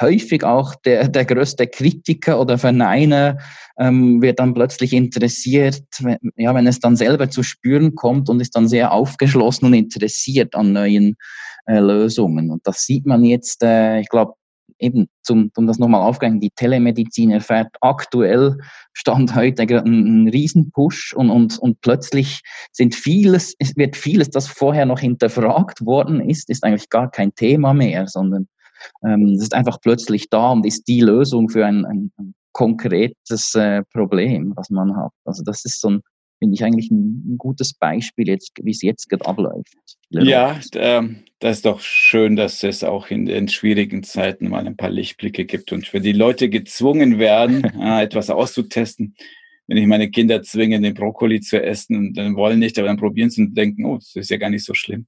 [0.00, 3.38] häufig auch der, der größte Kritiker oder Verneiner
[3.78, 8.40] ähm, wird dann plötzlich interessiert, wenn, ja, wenn es dann selber zu spüren kommt und
[8.40, 11.16] ist dann sehr aufgeschlossen und interessiert an neuen
[11.66, 12.50] äh, Lösungen.
[12.50, 14.34] Und das sieht man jetzt, äh, ich glaube,
[14.78, 18.58] eben, zum, um das nochmal aufgreifen, die Telemedizin erfährt aktuell,
[18.92, 24.48] Stand heute, einen, einen Riesenpush und, und, und plötzlich sind vieles, es wird vieles, das
[24.48, 28.48] vorher noch hinterfragt worden ist, ist eigentlich gar kein Thema mehr, sondern
[29.04, 33.54] ähm, es ist einfach plötzlich da und ist die Lösung für ein, ein, ein konkretes
[33.54, 35.12] äh, Problem, was man hat.
[35.24, 36.02] Also das ist so ein
[36.38, 39.74] finde ich eigentlich ein, gutes Beispiel, jetzt, wie es jetzt gerade abläuft.
[40.10, 44.76] Ja, ähm, das ist doch schön, dass es auch in den schwierigen Zeiten mal ein
[44.76, 49.14] paar Lichtblicke gibt und wenn die Leute gezwungen werden, etwas auszutesten.
[49.66, 53.28] Wenn ich meine Kinder zwinge, den Brokkoli zu essen, dann wollen nicht, aber dann probieren
[53.28, 55.06] sie und denken, oh, das ist ja gar nicht so schlimm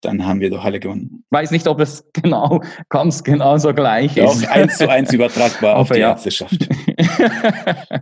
[0.00, 1.24] dann haben wir doch alle gewonnen.
[1.30, 4.46] Weiß nicht, ob es genau, ganz genau so gleich doch, ist.
[4.46, 6.10] eins zu eins übertragbar auf die ja.
[6.10, 6.68] Ärzteschaft.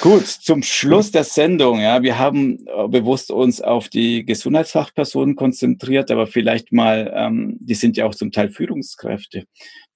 [0.00, 1.80] Gut, zum Schluss der Sendung.
[1.80, 7.74] Ja, wir haben äh, bewusst uns auf die Gesundheitsfachpersonen konzentriert, aber vielleicht mal, ähm, die
[7.74, 9.44] sind ja auch zum Teil Führungskräfte.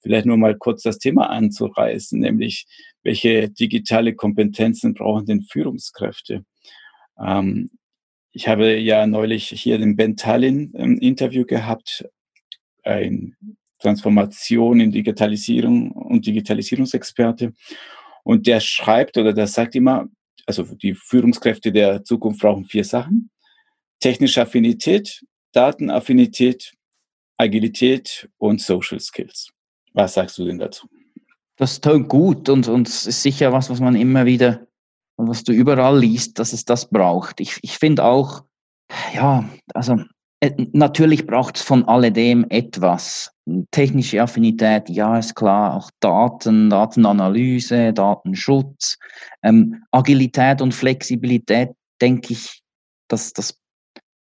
[0.01, 2.65] Vielleicht nur mal kurz das Thema anzureißen, nämlich
[3.03, 6.43] welche digitale Kompetenzen brauchen denn Führungskräfte?
[7.21, 7.69] Ähm,
[8.31, 12.05] ich habe ja neulich hier den Ben Tallinn ein ähm, Interview gehabt,
[12.83, 13.35] ein
[13.79, 17.53] Transformation in Digitalisierung und Digitalisierungsexperte.
[18.23, 20.07] Und der schreibt oder der sagt immer,
[20.45, 23.29] also die Führungskräfte der Zukunft brauchen vier Sachen.
[23.99, 26.73] Technische Affinität, Datenaffinität,
[27.37, 29.51] Agilität und Social Skills.
[29.93, 30.87] Was sagst du denn dazu?
[31.55, 34.68] Das tut gut und, und ist sicher was, was man immer wieder
[35.19, 37.41] und was du überall liest, dass es das braucht.
[37.41, 38.43] Ich, ich finde auch,
[39.13, 39.43] ja,
[39.73, 39.97] also
[40.39, 43.29] äh, natürlich braucht es von alledem etwas.
[43.71, 48.97] Technische Affinität, ja, ist klar, auch Daten, Datenanalyse, Datenschutz,
[49.43, 52.61] ähm, Agilität und Flexibilität, denke ich,
[53.09, 53.59] dass das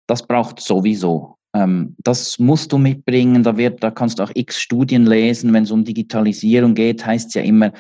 [0.08, 1.36] das braucht sowieso.
[1.54, 3.44] Ähm, das musst du mitbringen.
[3.44, 5.52] Da wird, da kannst du auch x Studien lesen.
[5.52, 7.74] Wenn es um Digitalisierung geht, heißt es ja immer,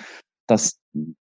[0.48, 0.78] dass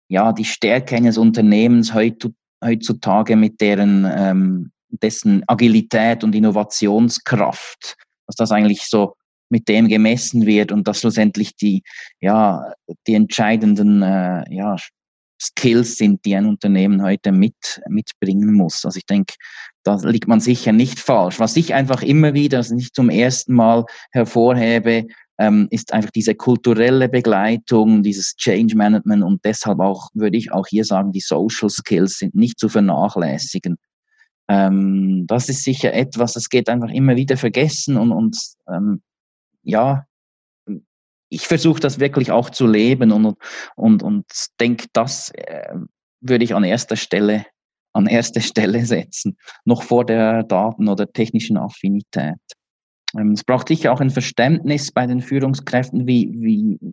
[0.09, 7.97] ja die Stärke eines Unternehmens heutzutage mit deren ähm, dessen Agilität und Innovationskraft,
[8.27, 9.15] dass das eigentlich so
[9.49, 11.83] mit dem gemessen wird und dass schlussendlich die
[12.21, 12.73] ja
[13.07, 14.77] die entscheidenden äh, ja
[15.41, 17.55] Skills sind, die ein Unternehmen heute mit,
[17.89, 18.85] mitbringen muss.
[18.85, 19.35] Also ich denke,
[19.85, 21.39] da liegt man sicher nicht falsch.
[21.39, 25.07] Was ich einfach immer wieder, also nicht zum ersten Mal hervorhebe,
[25.39, 30.67] ähm, ist einfach diese kulturelle Begleitung, dieses Change Management und deshalb auch, würde ich auch
[30.67, 33.77] hier sagen, die Social Skills sind nicht zu vernachlässigen.
[34.49, 39.03] Ähm, das ist sicher etwas, das geht einfach immer wieder vergessen und, und ähm,
[39.63, 40.07] ja,
[41.29, 43.37] ich versuche das wirklich auch zu leben und,
[43.75, 44.25] und, und
[44.61, 45.75] denke, das äh,
[46.21, 47.45] würde ich an erster Stelle
[47.97, 52.37] an erste Stelle setzen, noch vor der Daten- oder technischen Affinität.
[53.19, 56.93] Ähm, es braucht sicher auch ein Verständnis bei den Führungskräften, wie, wie,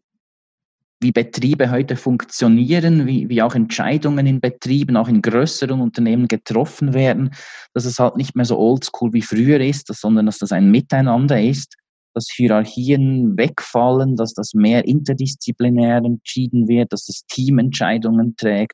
[0.99, 6.93] wie Betriebe heute funktionieren, wie, wie auch Entscheidungen in Betrieben, auch in größeren Unternehmen getroffen
[6.93, 7.31] werden,
[7.73, 11.41] dass es halt nicht mehr so oldschool wie früher ist, sondern dass das ein Miteinander
[11.41, 11.75] ist
[12.13, 18.73] dass Hierarchien wegfallen, dass das mehr interdisziplinär entschieden wird, dass das Team Entscheidungen trägt.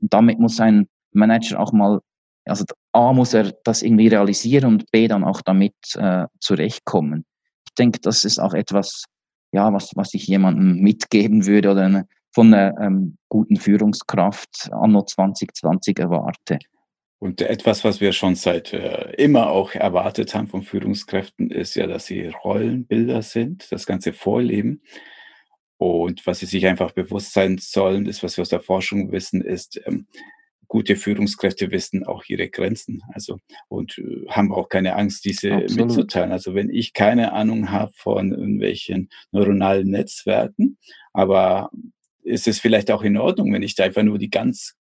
[0.00, 2.00] Und damit muss ein Manager auch mal,
[2.50, 7.24] also A muss er das irgendwie realisieren und B dann auch damit äh, zurechtkommen.
[7.66, 9.04] Ich denke, das ist auch etwas,
[9.52, 15.02] ja, was, was ich jemandem mitgeben würde oder eine, von einer ähm, guten Führungskraft anno
[15.02, 16.58] 2020 erwarte.
[17.20, 21.86] Und etwas, was wir schon seit äh, immer auch erwartet haben von Führungskräften, ist ja,
[21.86, 24.82] dass sie Rollenbilder sind, das Ganze vorleben.
[25.76, 29.42] Und was sie sich einfach bewusst sein sollen, ist, was wir aus der Forschung wissen,
[29.42, 30.06] ist, ähm,
[30.70, 33.02] gute Führungskräfte wissen auch ihre Grenzen.
[33.12, 35.88] Also und äh, haben auch keine Angst, diese Absolut.
[35.88, 36.32] mitzuteilen.
[36.32, 40.78] Also wenn ich keine Ahnung habe von irgendwelchen neuronalen Netzwerken,
[41.12, 41.70] aber
[42.22, 44.76] ist es vielleicht auch in Ordnung, wenn ich da einfach nur die ganz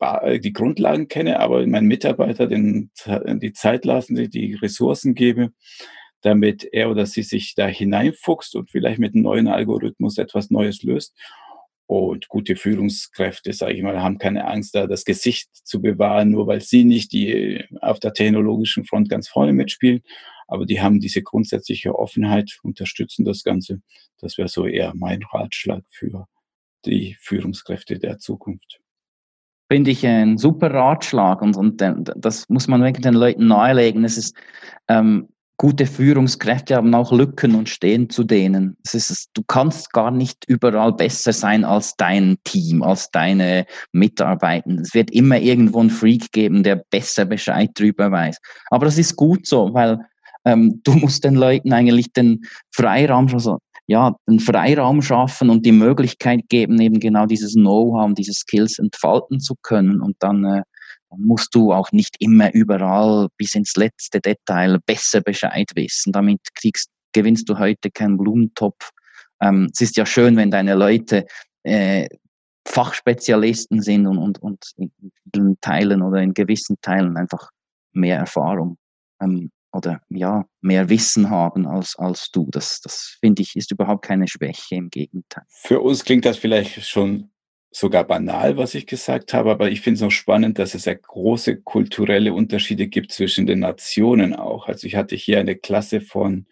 [0.00, 5.52] äh, die Grundlagen kenne, aber meinen Mitarbeiter den, die Zeit lassen, die Ressourcen gebe,
[6.22, 10.82] damit er oder sie sich da hineinfuchst und vielleicht mit einem neuen Algorithmus etwas Neues
[10.82, 11.14] löst.
[11.92, 16.46] Und gute Führungskräfte, sage ich mal, haben keine Angst, da das Gesicht zu bewahren, nur
[16.46, 20.00] weil sie nicht die auf der technologischen Front ganz vorne mitspielen.
[20.48, 23.82] Aber die haben diese grundsätzliche Offenheit, unterstützen das Ganze.
[24.16, 26.26] Das wäre so eher mein Ratschlag für
[26.86, 28.80] die Führungskräfte der Zukunft
[29.70, 31.82] finde ich ein super Ratschlag und, und
[32.14, 34.04] das muss man wirklich den Leuten nahelegen.
[34.04, 34.36] Es ist,
[34.86, 38.76] ähm, gute Führungskräfte haben auch Lücken und stehen zu denen.
[38.84, 44.70] Ist, du kannst gar nicht überall besser sein als dein Team, als deine Mitarbeiter.
[44.80, 48.38] Es wird immer irgendwo einen Freak geben, der besser Bescheid drüber weiß.
[48.70, 49.98] Aber das ist gut so, weil
[50.44, 52.42] ähm, du musst den Leuten eigentlich den
[52.72, 58.06] Freiraum schon so ja, einen Freiraum schaffen und die Möglichkeit geben, eben genau dieses Know-how
[58.06, 60.00] und diese Skills entfalten zu können.
[60.00, 60.62] Und dann äh,
[61.16, 66.12] musst du auch nicht immer überall bis ins letzte Detail besser Bescheid wissen.
[66.12, 68.90] Damit kriegst, gewinnst du heute keinen Blumentopf.
[69.40, 71.26] Ähm, es ist ja schön, wenn deine Leute
[71.64, 72.08] äh,
[72.66, 74.92] Fachspezialisten sind und, und, und
[75.34, 77.50] in Teilen oder in gewissen Teilen einfach
[77.92, 78.78] mehr Erfahrung
[79.20, 82.48] ähm, oder ja, mehr Wissen haben als, als du.
[82.50, 85.44] Das, das finde ich, ist überhaupt keine Schwäche, im Gegenteil.
[85.48, 87.31] Für uns klingt das vielleicht schon
[87.72, 90.94] sogar banal, was ich gesagt habe, aber ich finde es auch spannend, dass es ja
[90.94, 94.68] große kulturelle Unterschiede gibt zwischen den Nationen auch.
[94.68, 96.46] Also ich hatte hier eine Klasse von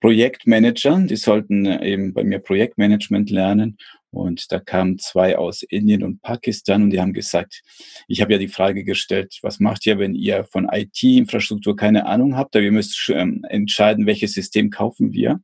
[0.00, 3.78] Projektmanagern, die sollten eben bei mir Projektmanagement lernen
[4.10, 7.62] und da kamen zwei aus Indien und Pakistan und die haben gesagt,
[8.08, 12.36] ich habe ja die Frage gestellt, was macht ihr, wenn ihr von IT-Infrastruktur keine Ahnung
[12.36, 15.40] habt, aber ihr müsst ähm, entscheiden, welches System kaufen wir.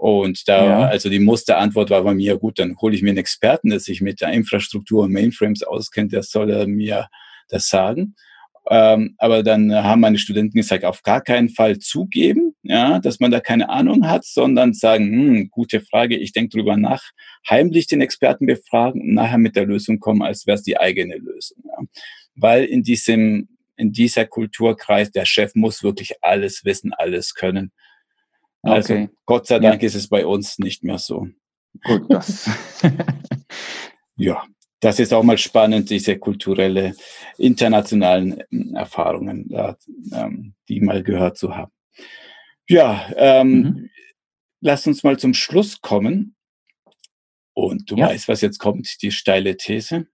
[0.00, 0.80] Und da, ja.
[0.86, 4.00] also die Musterantwort war bei mir, gut, dann hole ich mir einen Experten, der sich
[4.00, 7.08] mit der Infrastruktur und Mainframes auskennt, der soll mir
[7.50, 8.14] das sagen.
[8.70, 13.30] Ähm, aber dann haben meine Studenten gesagt, auf gar keinen Fall zugeben, ja, dass man
[13.30, 17.02] da keine Ahnung hat, sondern sagen, hm, gute Frage, ich denke drüber nach,
[17.48, 21.18] heimlich den Experten befragen und nachher mit der Lösung kommen, als wäre es die eigene
[21.18, 21.58] Lösung.
[21.66, 21.84] Ja.
[22.36, 27.70] Weil in diesem, in dieser Kulturkreis, der Chef muss wirklich alles wissen, alles können.
[28.62, 29.08] Also okay.
[29.26, 29.86] Gott sei Dank ja.
[29.86, 31.28] ist es bei uns nicht mehr so.
[31.84, 32.50] Gut, das.
[34.16, 34.44] ja,
[34.80, 36.94] das ist auch mal spannend, diese kulturelle,
[37.38, 39.48] internationalen ähm, Erfahrungen,
[40.12, 41.72] ähm, die mal gehört zu haben.
[42.68, 43.90] Ja, ähm, mhm.
[44.60, 46.36] lass uns mal zum Schluss kommen.
[47.52, 48.06] Und du ja.
[48.08, 50.06] weißt, was jetzt kommt, die steile These.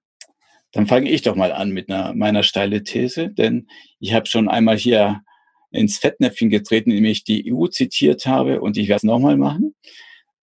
[0.72, 3.68] Dann fange ich doch mal an mit einer, meiner steile These, denn
[4.00, 5.22] ich habe schon einmal hier
[5.70, 9.74] ins Fettnäpfchen getreten, indem ich die EU zitiert habe und ich werde es nochmal machen.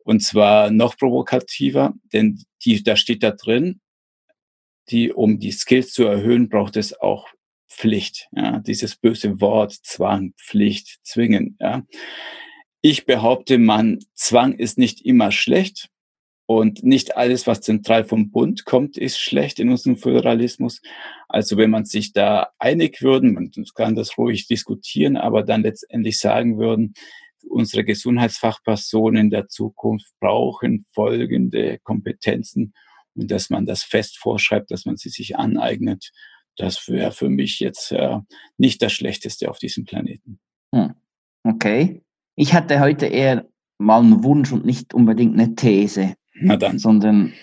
[0.03, 3.79] Und zwar noch provokativer, denn die, da steht da drin,
[4.89, 7.27] die, um die Skills zu erhöhen, braucht es auch
[7.69, 8.27] Pflicht.
[8.31, 11.57] Ja, dieses böse Wort Zwang, Pflicht, Zwingen.
[11.59, 11.83] Ja.
[12.81, 15.89] Ich behaupte, man, Zwang ist nicht immer schlecht.
[16.45, 20.81] Und nicht alles, was zentral vom Bund kommt, ist schlecht in unserem Föderalismus.
[21.29, 26.19] Also wenn man sich da einig würden, man kann das ruhig diskutieren, aber dann letztendlich
[26.19, 26.93] sagen würden,
[27.49, 32.73] unsere Gesundheitsfachpersonen der Zukunft brauchen folgende Kompetenzen
[33.15, 36.11] und dass man das fest vorschreibt, dass man sie sich aneignet,
[36.57, 38.17] das wäre für mich jetzt äh,
[38.57, 40.39] nicht das Schlechteste auf diesem Planeten.
[40.73, 40.93] Hm.
[41.43, 42.01] Okay.
[42.35, 46.15] Ich hatte heute eher mal einen Wunsch und nicht unbedingt eine These.
[46.35, 46.79] Na dann.
[46.79, 47.33] Sondern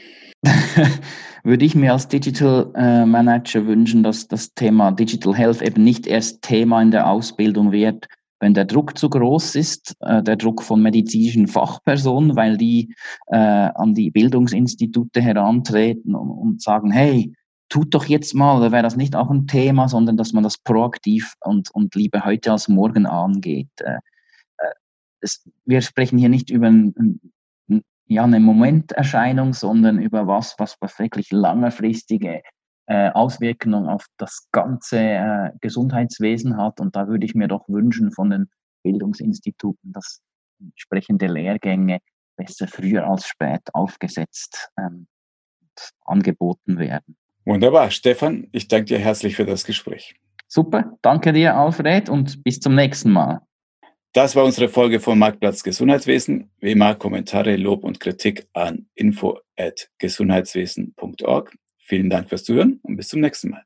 [1.45, 6.07] würde ich mir als Digital äh, Manager wünschen, dass das Thema Digital Health eben nicht
[6.07, 8.09] erst Thema in der Ausbildung wird,
[8.41, 12.95] wenn der Druck zu groß ist, äh, der Druck von medizinischen Fachpersonen, weil die
[13.27, 17.33] äh, an die Bildungsinstitute herantreten und, und sagen, hey,
[17.69, 20.59] tut doch jetzt mal, da wäre das nicht auch ein Thema, sondern dass man das
[20.59, 23.71] proaktiv und, und lieber heute als morgen angeht.
[23.81, 23.99] Äh,
[24.59, 24.73] äh
[25.21, 27.21] es, wir sprechen hier nicht über ein, ein,
[28.11, 32.43] ja, eine Momenterscheinung, sondern über was, was, was wirklich langfristige
[32.87, 36.81] äh, Auswirkungen auf das ganze äh, Gesundheitswesen hat.
[36.81, 38.51] Und da würde ich mir doch wünschen von den
[38.83, 40.23] Bildungsinstituten, dass
[40.61, 42.01] entsprechende Lehrgänge
[42.37, 45.07] besser früher als spät aufgesetzt ähm,
[46.05, 47.17] angeboten werden.
[47.45, 47.93] Wunderbar.
[47.93, 50.17] Stefan, ich danke dir herzlich für das Gespräch.
[50.49, 50.99] Super.
[51.03, 53.41] Danke dir, Alfred, und bis zum nächsten Mal.
[54.13, 56.51] Das war unsere Folge vom Marktplatz Gesundheitswesen.
[56.59, 61.57] Wie immer Kommentare, Lob und Kritik an info@gesundheitswesen.org.
[61.79, 63.63] Vielen Dank fürs Zuhören und bis zum nächsten Mal.